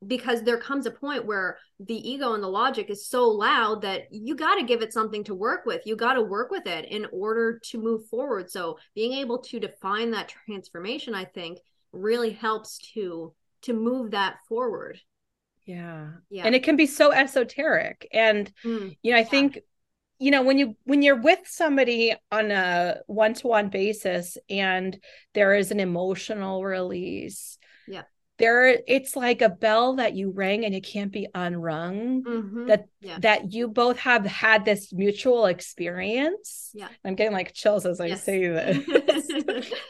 [0.07, 4.03] because there comes a point where the ego and the logic is so loud that
[4.11, 5.83] you got to give it something to work with.
[5.87, 8.51] You got to work with it in order to move forward.
[8.51, 11.59] So being able to define that transformation, I think,
[11.93, 13.33] really helps to
[13.65, 15.01] to move that forward.
[15.67, 16.09] Yeah.
[16.31, 16.45] Yeah.
[16.45, 18.07] And it can be so esoteric.
[18.13, 19.27] And mm, you know i yeah.
[19.27, 19.59] think
[20.19, 24.99] you know when you when you're with somebody on a one-to-one basis and
[25.33, 28.03] there is an emotional release yeah.
[28.39, 32.23] there it's like a bell that you rang and it can't be unrung.
[32.23, 32.67] Mm-hmm.
[32.67, 33.19] that yeah.
[33.21, 36.71] that you both have had this mutual experience.
[36.75, 36.89] Yeah.
[37.05, 38.23] I'm getting like chills as i yes.
[38.23, 39.73] say this.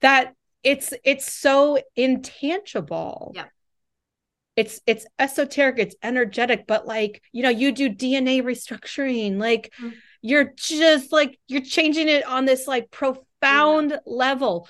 [0.00, 3.44] That it's it's so intangible yeah
[4.58, 9.94] it's it's esoteric it's energetic but like you know you do dna restructuring like mm-hmm.
[10.20, 13.98] you're just like you're changing it on this like profound yeah.
[14.04, 14.68] level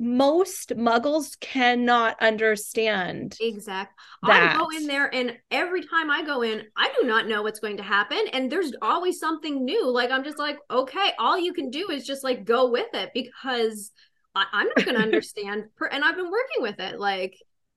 [0.00, 6.62] most muggles cannot understand exactly i go in there and every time i go in
[6.76, 10.24] i do not know what's going to happen and there's always something new like i'm
[10.24, 13.92] just like okay all you can do is just like go with it because
[14.34, 15.64] I, am not going to understand.
[15.76, 16.98] Per, and I've been working with it.
[16.98, 17.34] Like,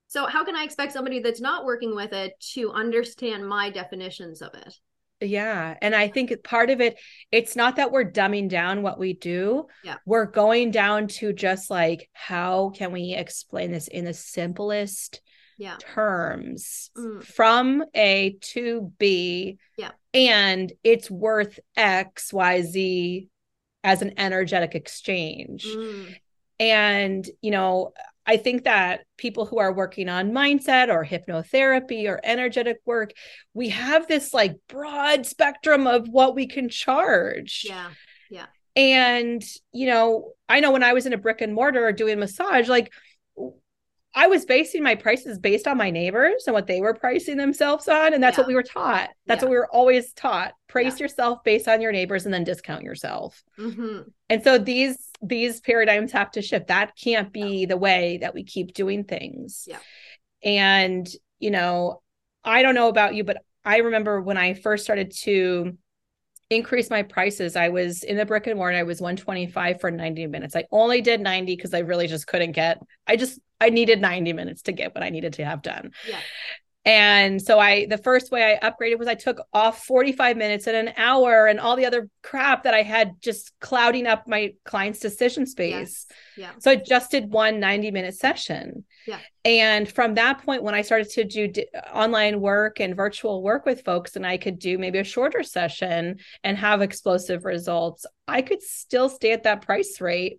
[0.08, 4.42] so how can I expect somebody that's not working with it to understand my definitions
[4.42, 4.74] of it?
[5.20, 5.76] Yeah.
[5.80, 6.98] And I think part of it,
[7.30, 9.66] it's not that we're dumbing down what we do.
[9.84, 9.96] Yeah.
[10.04, 15.20] We're going down to just like, how can we explain this in the simplest
[15.58, 15.76] Yeah.
[15.78, 17.22] terms Mm.
[17.22, 19.58] from A to B?
[19.78, 19.92] Yeah.
[20.12, 23.28] And it's worth X, Y, Z
[23.84, 25.64] as an energetic exchange.
[25.66, 26.16] Mm.
[26.62, 27.92] And, you know,
[28.24, 33.10] I think that people who are working on mindset or hypnotherapy or energetic work,
[33.52, 37.64] we have this like broad spectrum of what we can charge.
[37.68, 37.90] Yeah.
[38.30, 38.46] Yeah.
[38.76, 42.68] And, you know, I know when I was in a brick and mortar doing massage,
[42.68, 42.92] like
[44.14, 47.88] I was basing my prices based on my neighbors and what they were pricing themselves
[47.88, 48.12] on.
[48.12, 48.42] And that's Yeah.
[48.42, 49.10] what we were taught.
[49.26, 49.46] That's Yeah.
[49.46, 50.52] what we were always taught.
[50.68, 53.42] Price yourself based on your neighbors and then discount yourself.
[53.56, 56.66] hmm And so these these paradigms have to shift.
[56.66, 59.66] That can't be the way that we keep doing things.
[59.68, 59.78] Yeah.
[60.42, 62.02] And you know,
[62.44, 65.76] I don't know about you, but I remember when I first started to
[66.52, 70.26] increase my prices, I was in the brick and mortar, I was 125 for 90
[70.26, 70.56] minutes.
[70.56, 74.32] I only did 90 because I really just couldn't get, I just I needed 90
[74.32, 75.92] minutes to get what I needed to have done.
[76.08, 76.18] Yeah.
[76.84, 80.76] And so I the first way I upgraded was I took off 45 minutes and
[80.76, 84.98] an hour and all the other crap that I had just clouding up my client's
[84.98, 86.06] decision space.
[86.08, 86.16] Yes.
[86.36, 86.50] Yeah.
[86.58, 88.84] So I just did one 90 minute session.
[89.06, 89.18] Yeah.
[89.44, 93.64] And from that point, when I started to do d- online work and virtual work
[93.64, 98.42] with folks, and I could do maybe a shorter session and have explosive results, I
[98.42, 100.38] could still stay at that price rate.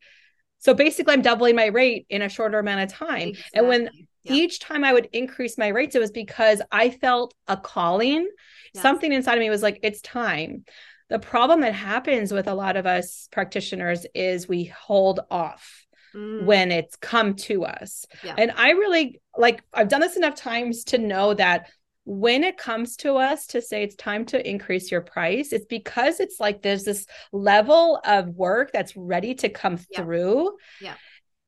[0.60, 3.34] So basically, I'm doubling my rate in a shorter amount of time.
[3.54, 3.90] And when
[4.26, 8.30] Each time I would increase my rates, it was because I felt a calling.
[8.74, 8.82] Yes.
[8.82, 10.66] Something inside of me was like, it's time.
[11.10, 15.80] The problem that happens with a lot of us practitioners is we hold off
[16.16, 16.46] Mm.
[16.46, 18.06] when it's come to us.
[18.24, 18.36] Yeah.
[18.38, 21.72] And I really like, I've done this enough times to know that
[22.06, 26.20] when it comes to us to say it's time to increase your price, it's because
[26.20, 30.04] it's like there's this level of work that's ready to come Yeah.
[30.04, 30.56] through.
[30.82, 30.94] Yeah.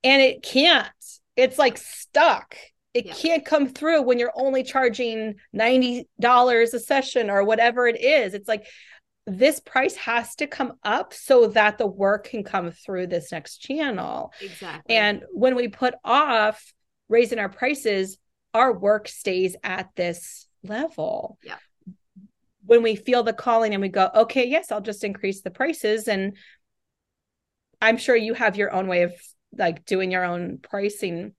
[0.03, 0.87] And it can't,
[1.35, 2.55] it's like stuck.
[2.93, 3.13] It Yeah.
[3.13, 8.33] can't come through when you're only charging $90 a session or whatever it is.
[8.33, 8.65] It's like
[9.27, 13.57] this price has to come up so that the work can come through this next
[13.57, 14.31] channel.
[14.39, 14.95] exactly.
[14.95, 16.73] And when we put off
[17.09, 18.17] raising our prices,
[18.53, 21.37] our work stays at this level.
[21.43, 21.57] Yeah.
[22.65, 26.07] When we feel the calling and we go, okay, yes, I'll just increase the prices.
[26.07, 26.37] And
[27.81, 29.13] I'm sure you have your own way of
[29.57, 31.33] like doing your own pricing.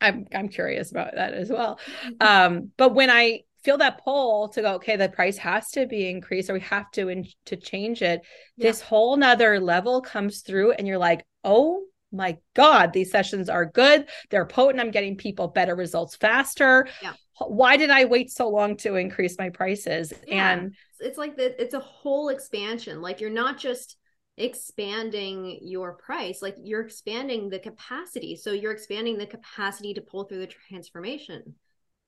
[0.00, 1.78] I'm I'm curious about that as well.
[2.20, 6.08] Um, but when I feel that pull to go, okay, the price has to be
[6.08, 8.20] increased or we have to in, to change it,
[8.56, 8.68] Yeah.
[8.68, 13.64] this whole nother level comes through and you're like, oh my God, these sessions are
[13.64, 14.06] good.
[14.30, 14.80] They're potent.
[14.80, 16.86] I'm getting people better results faster.
[17.02, 17.14] Yeah.
[17.38, 20.12] Why did I wait so long to increase my prices?
[20.26, 20.52] Yeah.
[20.52, 23.00] And it's like the, it's a whole expansion.
[23.00, 23.96] Like you're not just
[24.36, 28.36] expanding your price, like you're expanding the capacity.
[28.36, 31.54] So you're expanding the capacity to pull through the transformation.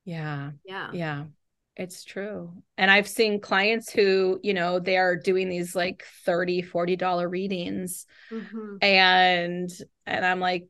[0.05, 0.91] yeah, Yeah.
[0.91, 1.25] yeah,
[1.77, 2.53] it's true.
[2.79, 7.29] And I've seen clients who, you know, they are doing these like 30, 40 dollar
[7.29, 8.83] readings Mhm.
[8.83, 9.71] and
[10.07, 10.69] and i'm like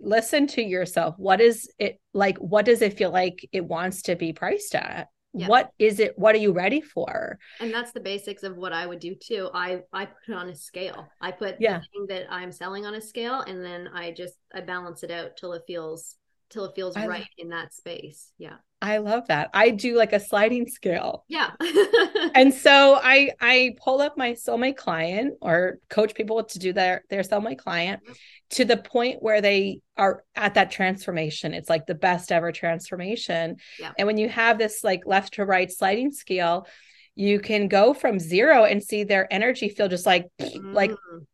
[0.00, 4.16] listen to yourself what is it like what does it feel like it wants to
[4.16, 5.48] be priced at Yeah.
[5.48, 8.86] what is it what are you ready for And that's the basics of what I
[8.86, 9.50] would do too.
[9.52, 11.08] I I put it on a scale.
[11.20, 11.80] I put Yeah.
[11.80, 15.10] the thing that I'm selling on a scale, and then I just I balance it
[15.10, 16.16] out till it feels
[16.50, 18.30] till it feels I right love- in that space.
[18.38, 18.56] Yeah.
[18.82, 21.50] i love that i do like a sliding scale Yeah.
[22.34, 27.02] and so i i pull up my soulmate client or coach people to do their
[27.08, 28.12] their soulmate client mm-hmm.
[28.50, 33.56] to the point where they are at that transformation it's like the best ever transformation
[33.80, 33.92] Yeah.
[33.98, 36.66] and when you have this like left to right sliding scale
[37.14, 40.26] you can go from zero and see their energy feel just like
[40.60, 41.26] like mm.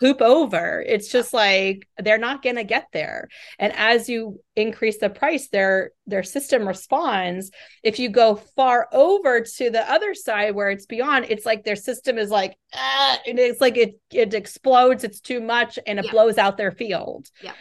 [0.00, 0.82] Hoop over.
[0.86, 3.28] It's just like they're not going to get there.
[3.58, 7.50] And as you increase the price their their system responds.
[7.82, 11.76] If you go far over to the other side where it's beyond it's like their
[11.76, 16.06] system is like ah, and it's like it it explodes it's too much and it
[16.06, 16.10] Yeah.
[16.10, 17.28] blows out their field.
[17.42, 17.52] Yeah.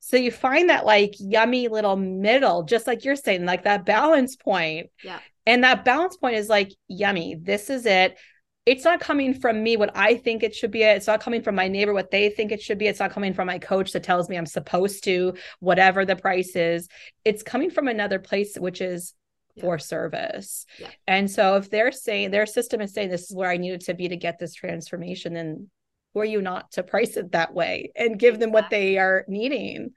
[0.00, 4.36] so you find that like yummy little middle just like you're saying like that balance
[4.36, 4.90] point.
[5.04, 5.18] Yeah.
[5.46, 8.16] and that balance point is like yummy this is it
[8.66, 10.82] it's not coming from me what I think it should be.
[10.82, 12.86] It's not coming from my neighbor what they think it should be.
[12.86, 16.54] It's not coming from my coach that tells me I'm supposed to, whatever the price
[16.54, 16.88] is.
[17.24, 19.14] It's coming from another place, which is
[19.56, 19.62] Yeah.
[19.62, 20.66] for service.
[20.78, 20.90] Yeah.
[21.08, 23.94] And so if they're saying their system is saying this is where I needed to
[23.94, 25.70] be to get this transformation, then
[26.14, 29.24] who are you not to price it that way and give them what they are
[29.26, 29.90] needing?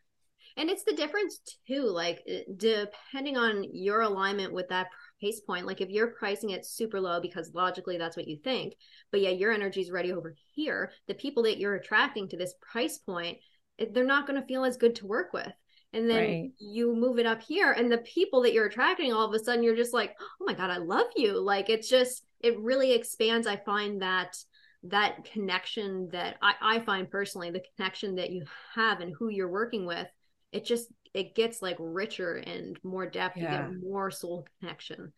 [0.57, 4.88] And it's the difference too, like uh, depending on your alignment with that
[5.24, 8.76] price point like if you're pricing it super low because logically that's what you think
[9.11, 12.53] but yeah your energy is ready over here the people that you're attracting to this
[12.61, 13.38] price point
[13.91, 15.51] they're not going to feel as good to work with.
[15.93, 16.51] And then right.
[16.57, 19.63] you move it up here and the people that you're attracting all of a sudden
[19.63, 21.39] you're just like oh my god i love you.
[21.39, 24.36] Like it's just it really expands i find that
[24.86, 28.43] that connection that I, I find personally the connection that you
[28.74, 30.07] have and who you're working with.
[30.51, 33.68] It just it gets like richer and more depth yeah.
[33.68, 35.14] you get more soul connection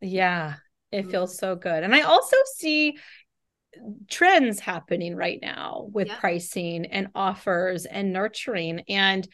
[0.00, 0.54] yeah
[0.92, 1.10] it mm-hmm.
[1.10, 2.96] feels so good and i also see
[4.08, 6.16] trends happening right now with yeah.
[6.16, 9.28] pricing and offers and nurturing and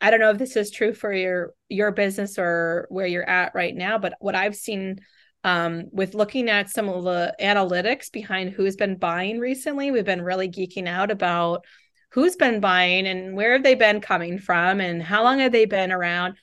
[0.00, 3.54] i don't know if this is true for your your business or where you're at
[3.54, 4.98] right now but what i've seen
[5.44, 10.22] um, with looking at some of the analytics behind who's been buying recently, we've been
[10.22, 11.64] really geeking out about
[12.10, 15.66] who's been buying and where have they been coming from and how long have they
[15.66, 16.36] been around.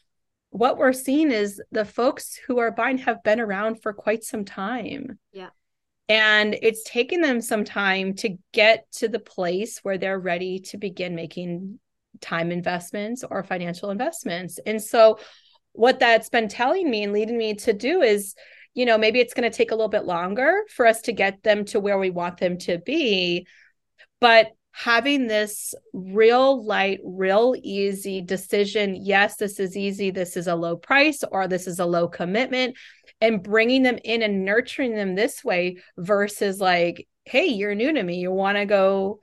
[0.52, 4.46] What we're seeing is the folks who are buying have been around for quite some
[4.46, 5.20] time.
[5.34, 5.50] Yeah.
[6.08, 10.78] And it's taken them some time to get to the place where they're ready to
[10.78, 11.80] begin making
[12.22, 14.60] time investments or financial investments.
[14.66, 15.20] And so,
[15.74, 18.34] what that's been telling me and leading me to do is
[18.76, 21.42] you know, maybe it's going to take a little bit longer for us to get
[21.44, 23.48] them to where we want them to be.
[24.20, 30.56] But having this real light, real easy decision yes, this is easy, this is a
[30.56, 32.76] low price, or this is a low commitment,
[33.22, 38.04] and bringing them in and nurturing them this way versus like, hey, you're new to
[38.04, 39.22] me, you want to go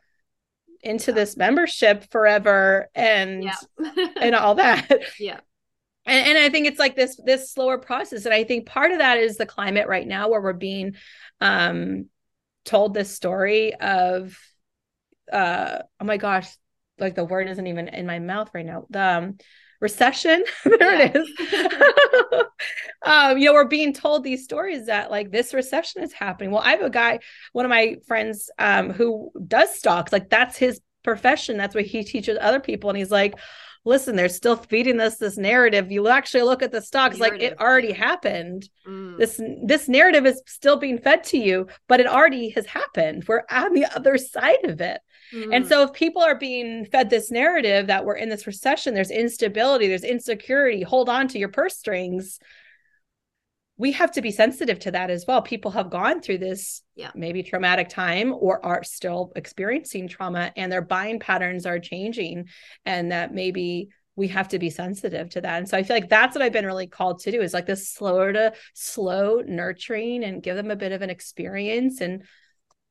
[0.81, 1.17] into yeah.
[1.17, 4.07] this membership forever and yeah.
[4.21, 4.91] and all that.
[5.21, 5.41] Yeah
[6.05, 8.99] and, and i think it's like this this slower process and i think part of
[8.99, 10.97] that is the climate right now where we're being
[11.41, 12.07] um
[12.65, 14.37] told this story of
[15.33, 16.49] uh oh my gosh
[16.99, 19.39] like the word isn't even in my mouth right now the um,
[19.81, 21.29] recession there it is
[23.03, 26.63] um you know we're being told these stories that like this recession is happening well
[26.63, 27.19] i have a guy
[27.53, 32.05] one of my friends um who does stocks like that's his profession that's what he
[32.05, 33.35] teaches other people and he's like
[33.85, 35.91] listen, they're still feeding us this narrative.
[35.91, 37.41] You actually look at the stocks narrative.
[37.41, 38.69] like it already happened.
[38.87, 39.19] Mm.
[39.19, 43.25] This this narrative is still being fed to you, but it already has happened.
[43.27, 45.01] We're on the other side of it.
[45.33, 45.57] Mm.
[45.57, 49.11] And so if people are being fed this narrative that we're in this recession, there's
[49.11, 52.39] instability, there's insecurity, hold on to your purse strings
[53.83, 55.43] we have to be sensitive to that as well.
[55.43, 57.11] People have gone through this yeah.
[57.17, 62.49] maybe traumatic time or are still experiencing trauma and their buying patterns are changing
[62.85, 65.59] and that maybe we have to be sensitive to that.
[65.59, 67.67] And so I feel like that's what I've been really called to do is like
[67.67, 72.23] this slower to slow nurturing and give them a bit of an experience and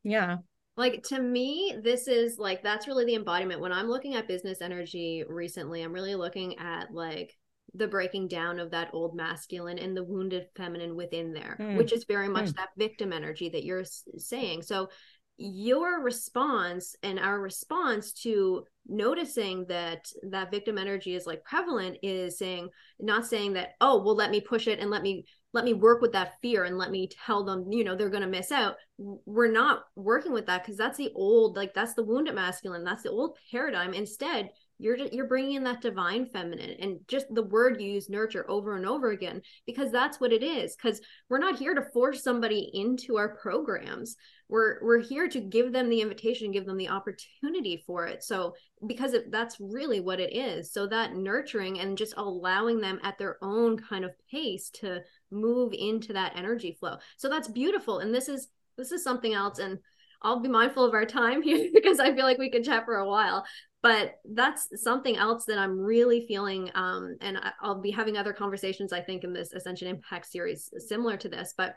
[0.04, 0.38] yeah.
[0.78, 3.62] Like to me, this is like that's really the embodiment.
[3.62, 7.38] When I'm looking at business energy recently, I'm really looking at like
[7.74, 11.78] the breaking down of that old masculine and the wounded feminine within there, mm.
[11.78, 12.56] which is very much mm.
[12.56, 13.86] that victim energy that you're
[14.18, 14.62] saying.
[14.62, 14.90] So,
[15.38, 22.38] your response and our response to noticing that that victim energy is like prevalent is
[22.38, 22.70] saying
[23.00, 26.02] not saying that oh well let me push it and let me let me work
[26.02, 28.76] with that fear and let me tell them you know they're going to miss out.
[28.98, 33.04] We're not working with that because that's the old like that's the wounded masculine that's
[33.04, 33.94] the old paradigm.
[33.94, 34.50] Instead
[34.82, 38.76] you're you're bringing in that divine feminine and just the word you use nurture over
[38.76, 42.72] and over again because that's what it is because we're not here to force somebody
[42.74, 44.16] into our programs.
[44.50, 48.24] We're we're here to give them the invitation give them the opportunity for it.
[48.24, 48.56] So
[48.88, 50.74] because it, that's really what it is.
[50.74, 55.74] So that nurturing and just allowing them at their own kind of pace to move
[55.74, 56.98] into that energy flow.
[57.18, 59.78] So that's beautiful and this is this is something else and
[60.24, 62.96] I'll be mindful of our time here because I feel like we could chat for
[62.96, 63.46] a while
[63.82, 68.94] but that's something else that i'm really feeling um, and i'll be having other conversations
[68.94, 71.76] i think in this ascension impact series similar to this but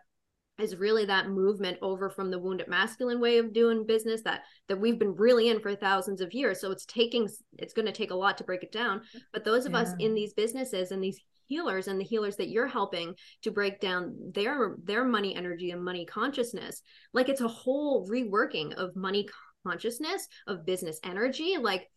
[0.59, 4.81] is really that movement over from the wounded masculine way of doing business that that
[4.81, 6.61] we've been really in for thousands of years.
[6.61, 7.29] So it's taking
[7.59, 9.03] it's going to take a lot to break it down.
[9.33, 9.79] But those of yeah.
[9.79, 13.81] us in these businesses and these healers and the healers that you're helping to break
[13.81, 16.81] down their their money energy and money consciousness
[17.13, 19.29] like it's a whole reworking of money
[19.67, 21.57] consciousness of business energy.
[21.61, 21.91] Like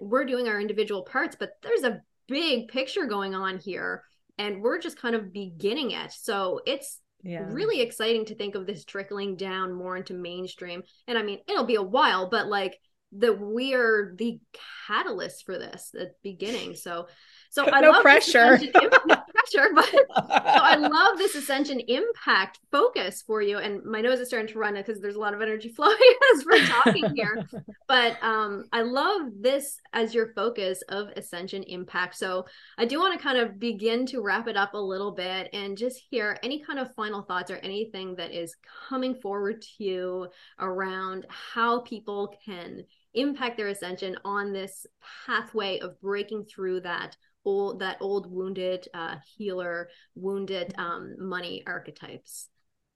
[0.00, 4.02] we're doing our individual parts but there's a big picture going on here
[4.38, 7.44] and we're just kind of beginning it so it's yeah.
[7.48, 11.64] really exciting to think of this trickling down more into mainstream and i mean it'll
[11.64, 12.78] be a while but like
[13.16, 14.38] that we're the
[14.86, 17.06] catalyst for this the beginning so
[17.50, 18.58] so I no pressure.
[18.74, 19.16] no
[19.52, 23.58] pressure, but so I love this ascension impact focus for you.
[23.58, 25.96] And my nose is starting to run because there's a lot of energy flowing
[26.34, 27.46] as we're talking here.
[27.88, 32.16] but um, I love this as your focus of ascension impact.
[32.16, 32.46] So
[32.78, 35.76] I do want to kind of begin to wrap it up a little bit and
[35.76, 38.56] just hear any kind of final thoughts or anything that is
[38.88, 40.28] coming forward to you
[40.58, 42.84] around how people can
[43.14, 44.86] impact their ascension on this
[45.26, 52.48] pathway of breaking through that old that old wounded uh, healer wounded um, money archetypes.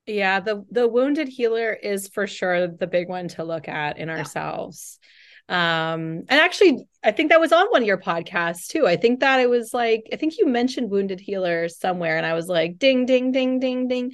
[0.06, 4.08] Yeah the the wounded healer is for sure the big one to look at in
[4.08, 4.98] ourselves
[5.48, 8.86] um and actually i think that was on one of your podcasts too.
[8.86, 12.34] I think that it was like i think you mentioned wounded Healer somewhere and i
[12.34, 14.12] was like ding ding ding ding ding.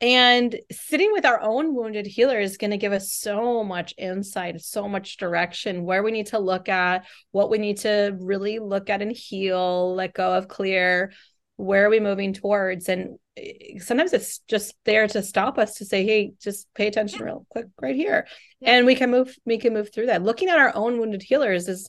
[0.00, 4.58] And sitting with our own wounded healer is going to give us so much insight
[4.62, 8.88] so much direction where we need to look at what we need to really look
[8.88, 11.12] at and heal let go of clear
[11.60, 12.88] where are we moving towards?
[12.88, 17.24] And eh, sometimes it's just there to stop us to say hey just pay attention
[17.24, 18.26] real quick right here.
[18.60, 18.72] Yeah.
[18.72, 20.22] and we can move we can move through that.
[20.22, 21.88] Looking at our own wounded healers is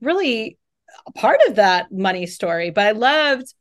[0.00, 0.58] really
[1.14, 3.54] part of that money story but i loved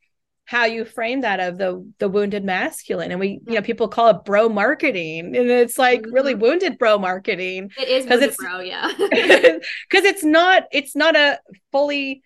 [0.51, 3.09] how you frame that of the the wounded masculine.
[3.11, 6.13] And we you know people call it bro marketing and it's like mm-hmm.
[6.13, 8.91] really wounded bro marketing it is because it's bro yeah.
[8.97, 11.39] because it's not it's not a
[11.71, 12.21] fully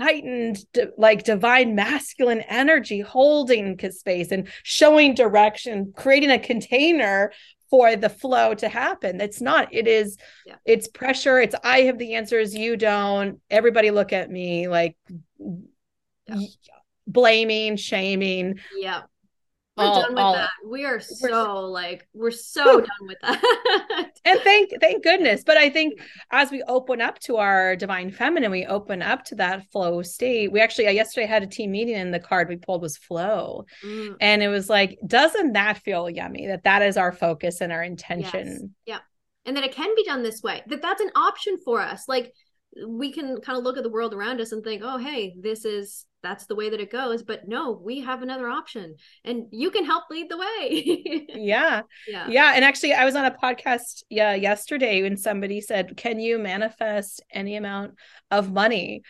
[0.00, 0.58] heightened
[0.96, 7.32] like divine masculine energy holding space and showing direction creating a container
[7.70, 10.16] for the flow to happen it's not it is
[10.46, 10.54] yeah.
[10.64, 14.96] it's pressure it's i have the answers you don't everybody look at me like
[16.26, 16.36] yeah.
[17.06, 19.02] blaming shaming yeah
[19.76, 20.50] we're all, done with all, that.
[20.66, 24.10] We are so like we're so done with that.
[24.24, 25.44] and thank thank goodness.
[25.44, 26.00] But I think
[26.30, 30.50] as we open up to our divine feminine, we open up to that flow state.
[30.50, 33.66] We actually uh, yesterday had a team meeting and the card we pulled was flow.
[33.84, 34.16] Mm.
[34.20, 37.82] And it was like, doesn't that feel yummy that that is our focus and our
[37.82, 38.74] intention?
[38.86, 38.96] Yes.
[38.96, 38.98] Yeah.
[39.44, 40.62] And that it can be done this way.
[40.68, 42.04] That that's an option for us.
[42.08, 42.32] Like
[42.86, 45.64] we can kind of look at the world around us and think, "Oh, hey, this
[45.64, 49.70] is that's the way that it goes but no we have another option and you
[49.70, 51.26] can help lead the way.
[51.36, 51.82] Yeah.
[52.08, 52.26] Yeah.
[52.28, 56.38] Yeah and actually i was on a podcast yeah yesterday when somebody said can you
[56.38, 57.94] manifest any amount
[58.30, 59.02] of money?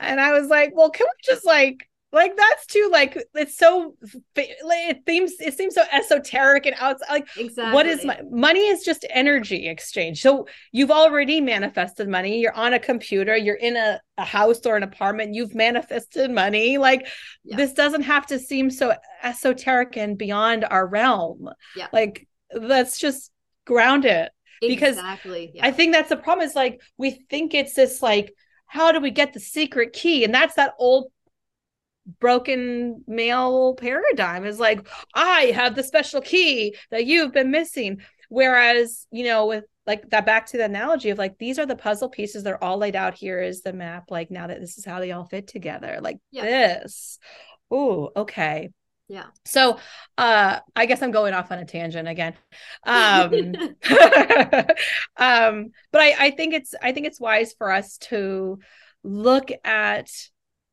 [0.00, 3.94] And i was like well can we just like like that's too like it's so
[4.36, 8.84] it seems it seems so esoteric and outside like exactly what is my, money is
[8.84, 10.22] just energy exchange.
[10.22, 12.40] So you've already manifested money.
[12.40, 13.36] You're on a computer.
[13.36, 15.34] You're in a, a house or an apartment.
[15.34, 16.78] You've manifested money.
[16.78, 17.06] Like
[17.44, 17.56] yeah.
[17.56, 21.50] this doesn't have to seem so esoteric and beyond our realm.
[21.76, 21.88] Yeah.
[21.92, 23.30] Like let's just
[23.66, 25.50] ground it because exactly.
[25.54, 25.66] yeah.
[25.66, 28.32] i think that's the problem is like we think it's this like
[28.74, 30.24] how do we get the secret key?
[30.24, 31.12] And that's that old
[32.20, 38.00] broken male paradigm is like i have the special key that you've been missing.
[38.28, 41.76] Whereas you know with like that back to the analogy of like these are the
[41.76, 44.84] puzzle pieces they're all laid out here is the map like now that this is
[44.84, 46.42] how they all fit together like yeah.
[46.42, 47.18] this.
[47.70, 48.70] Oh okay.
[49.08, 49.26] Yeah.
[49.44, 49.78] So
[50.16, 52.34] uh i guess i'm going off on a tangent again.
[52.84, 53.32] Um
[55.16, 58.58] um but i i think it's i think it's wise for us to
[59.02, 60.10] look at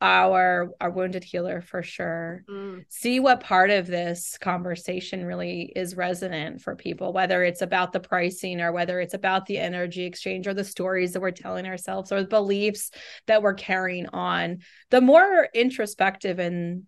[0.02, 2.84] our our wounded healer for sure mm.
[2.89, 7.99] see what part of this conversation really is resonant for people whether it's about the
[7.99, 12.12] pricing or whether it's about the energy exchange or the stories that we're telling ourselves
[12.12, 12.89] or the beliefs
[13.28, 14.58] that we're carrying on
[14.89, 16.84] the more introspective and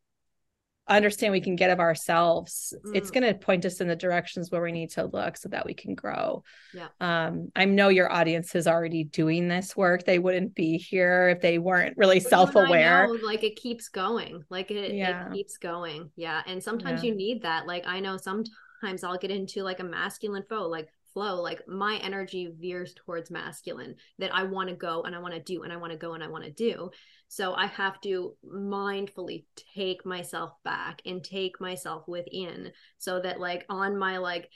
[0.87, 2.95] understand we can get of ourselves mm.
[2.95, 5.65] it's going to point us in the directions where we need to look so that
[5.65, 10.19] we can grow yeah um i know your audience is already doing this work they
[10.19, 14.71] wouldn't be here if they weren't really but self-aware know, like it keeps going like
[14.71, 15.27] it, yeah.
[15.27, 17.09] it keeps going yeah and sometimes yeah.
[17.09, 20.89] you need that like i know sometimes i'll get into like a masculine foe like
[21.13, 25.33] flow like my energy veers towards masculine that i want to go and i want
[25.33, 26.89] to do and i want to go and i want to do.
[27.27, 29.45] So i have to mindfully
[29.75, 34.49] take myself back and take myself within so that like on my like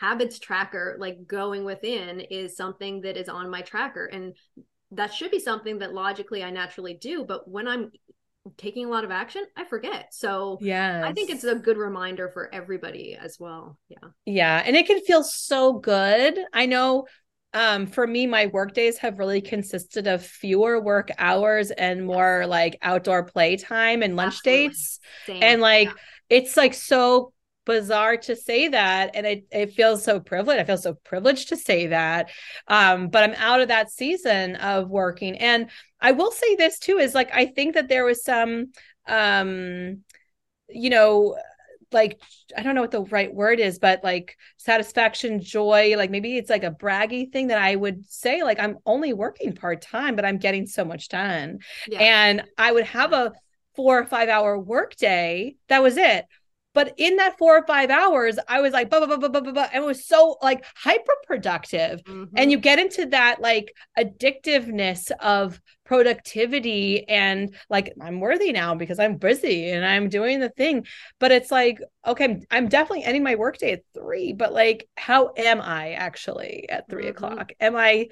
[0.00, 4.06] habits tracker like going within is something that is on my tracker.
[4.06, 4.34] And
[4.90, 7.90] that should be something that logically i naturally do but when i'm
[8.56, 10.12] taking a lot of action, I forget.
[10.12, 13.78] So yeah, I think it's a good reminder for everybody as well.
[13.88, 14.08] Yeah.
[14.26, 14.62] Yeah.
[14.64, 16.38] And it can feel so good.
[16.52, 17.06] I know
[17.54, 22.46] um, for me, my work days have really consisted of fewer work hours and more
[22.46, 24.68] like outdoor play time and lunch Absolutely.
[24.68, 25.00] dates.
[25.26, 25.42] Same.
[25.42, 25.94] And like yeah.
[26.30, 27.32] it's like so
[27.66, 31.56] bizarre to say that and it, it feels so privileged i feel so privileged to
[31.56, 32.30] say that
[32.68, 36.98] um, but i'm out of that season of working and i will say this too
[36.98, 38.66] is like i think that there was some
[39.06, 40.02] um
[40.68, 41.36] you know,
[41.92, 42.20] like
[42.56, 46.50] I don't know what the right word is, but like satisfaction, joy, like maybe it's
[46.50, 50.24] like a braggy thing that I would say, like I'm only working part time, but
[50.24, 51.60] I'm getting so much done.
[51.86, 52.00] Yeah.
[52.00, 53.32] And I would have a
[53.76, 55.54] four or five hour workday.
[55.68, 56.26] That was it.
[56.74, 59.52] But in that four or five hours, I was like, blah, blah, blah, blah, blah,
[59.52, 59.68] blah.
[59.72, 62.02] And it was so like hyper productive.
[62.04, 62.36] Mm-hmm.
[62.36, 68.98] And you get into that like addictiveness of productivity and like, I'm worthy now because
[68.98, 70.86] I'm busy and I'm doing the thing.
[71.20, 75.60] But it's like, okay, I'm definitely ending my workday at three, but like, how am
[75.60, 77.10] I actually at 3 mm-hmm.
[77.10, 77.52] o'clock?
[77.60, 78.08] Am I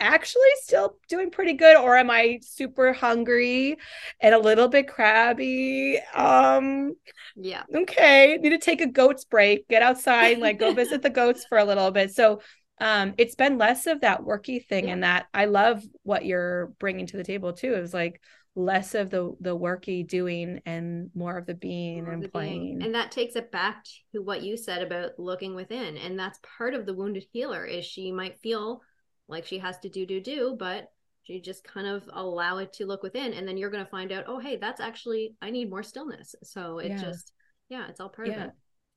[0.00, 3.76] actually still doing pretty good or am i super hungry
[4.20, 6.94] and a little bit crabby um
[7.36, 11.44] yeah okay need to take a goat's break get outside like go visit the goats
[11.48, 12.40] for a little bit so
[12.80, 14.92] um it's been less of that worky thing yeah.
[14.94, 18.20] and that i love what you're bringing to the table too is like
[18.56, 22.78] less of the the worky doing and more of the being more and the playing
[22.78, 22.82] being.
[22.82, 26.74] and that takes it back to what you said about looking within and that's part
[26.74, 28.82] of the wounded healer is she might feel
[29.30, 30.90] like she has to do do do but
[31.22, 34.12] she just kind of allow it to look within and then you're going to find
[34.12, 36.96] out oh hey that's actually i need more stillness so it yeah.
[36.96, 37.32] just
[37.68, 38.34] yeah it's all part yeah.
[38.34, 38.50] of it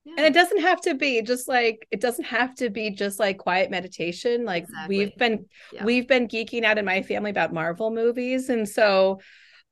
[0.04, 0.14] yeah.
[0.16, 3.38] and it doesn't have to be just like it doesn't have to be just like
[3.38, 4.98] quiet meditation like exactly.
[4.98, 5.84] we've been yeah.
[5.84, 9.20] we've been geeking out in my family about marvel movies and so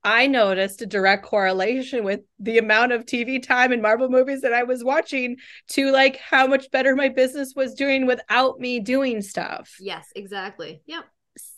[0.05, 4.53] I noticed a direct correlation with the amount of TV time and Marvel movies that
[4.53, 5.37] I was watching
[5.69, 9.77] to like how much better my business was doing without me doing stuff.
[9.81, 10.83] Yes, exactly.
[10.87, 11.05] Yep.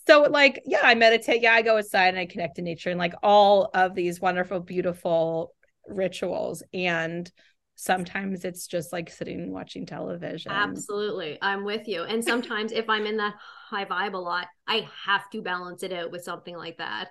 [0.07, 2.99] So like, yeah, I meditate, yeah, I go outside and I connect to nature and
[2.99, 5.53] like all of these wonderful, beautiful
[5.87, 6.61] rituals.
[6.71, 7.29] And
[7.75, 10.51] sometimes it's just like sitting and watching television.
[10.51, 11.39] Absolutely.
[11.41, 12.03] I'm with you.
[12.03, 13.33] And sometimes if I'm in that
[13.69, 17.09] high vibe a lot, I have to balance it out with something like that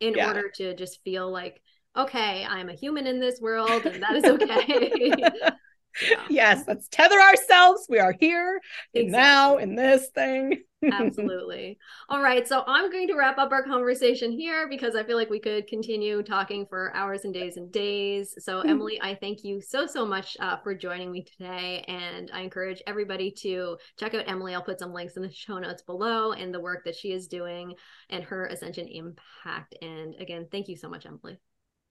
[0.00, 0.28] in yeah.
[0.28, 1.60] order to just feel like
[1.96, 5.12] okay i'm a human in this world and that is okay
[6.08, 6.22] yeah.
[6.30, 8.60] yes let's tether ourselves we are here
[8.94, 9.10] exactly.
[9.10, 11.78] now in this thing Absolutely.
[12.08, 12.46] All right.
[12.46, 15.66] So I'm going to wrap up our conversation here because I feel like we could
[15.66, 18.34] continue talking for hours and days and days.
[18.38, 18.68] So, hmm.
[18.68, 21.84] Emily, I thank you so, so much uh, for joining me today.
[21.88, 24.54] And I encourage everybody to check out Emily.
[24.54, 27.26] I'll put some links in the show notes below and the work that she is
[27.26, 27.74] doing
[28.10, 29.76] and her Ascension impact.
[29.80, 31.38] And again, thank you so much, Emily.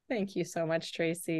[0.07, 1.33] Thank you so much, Tracy.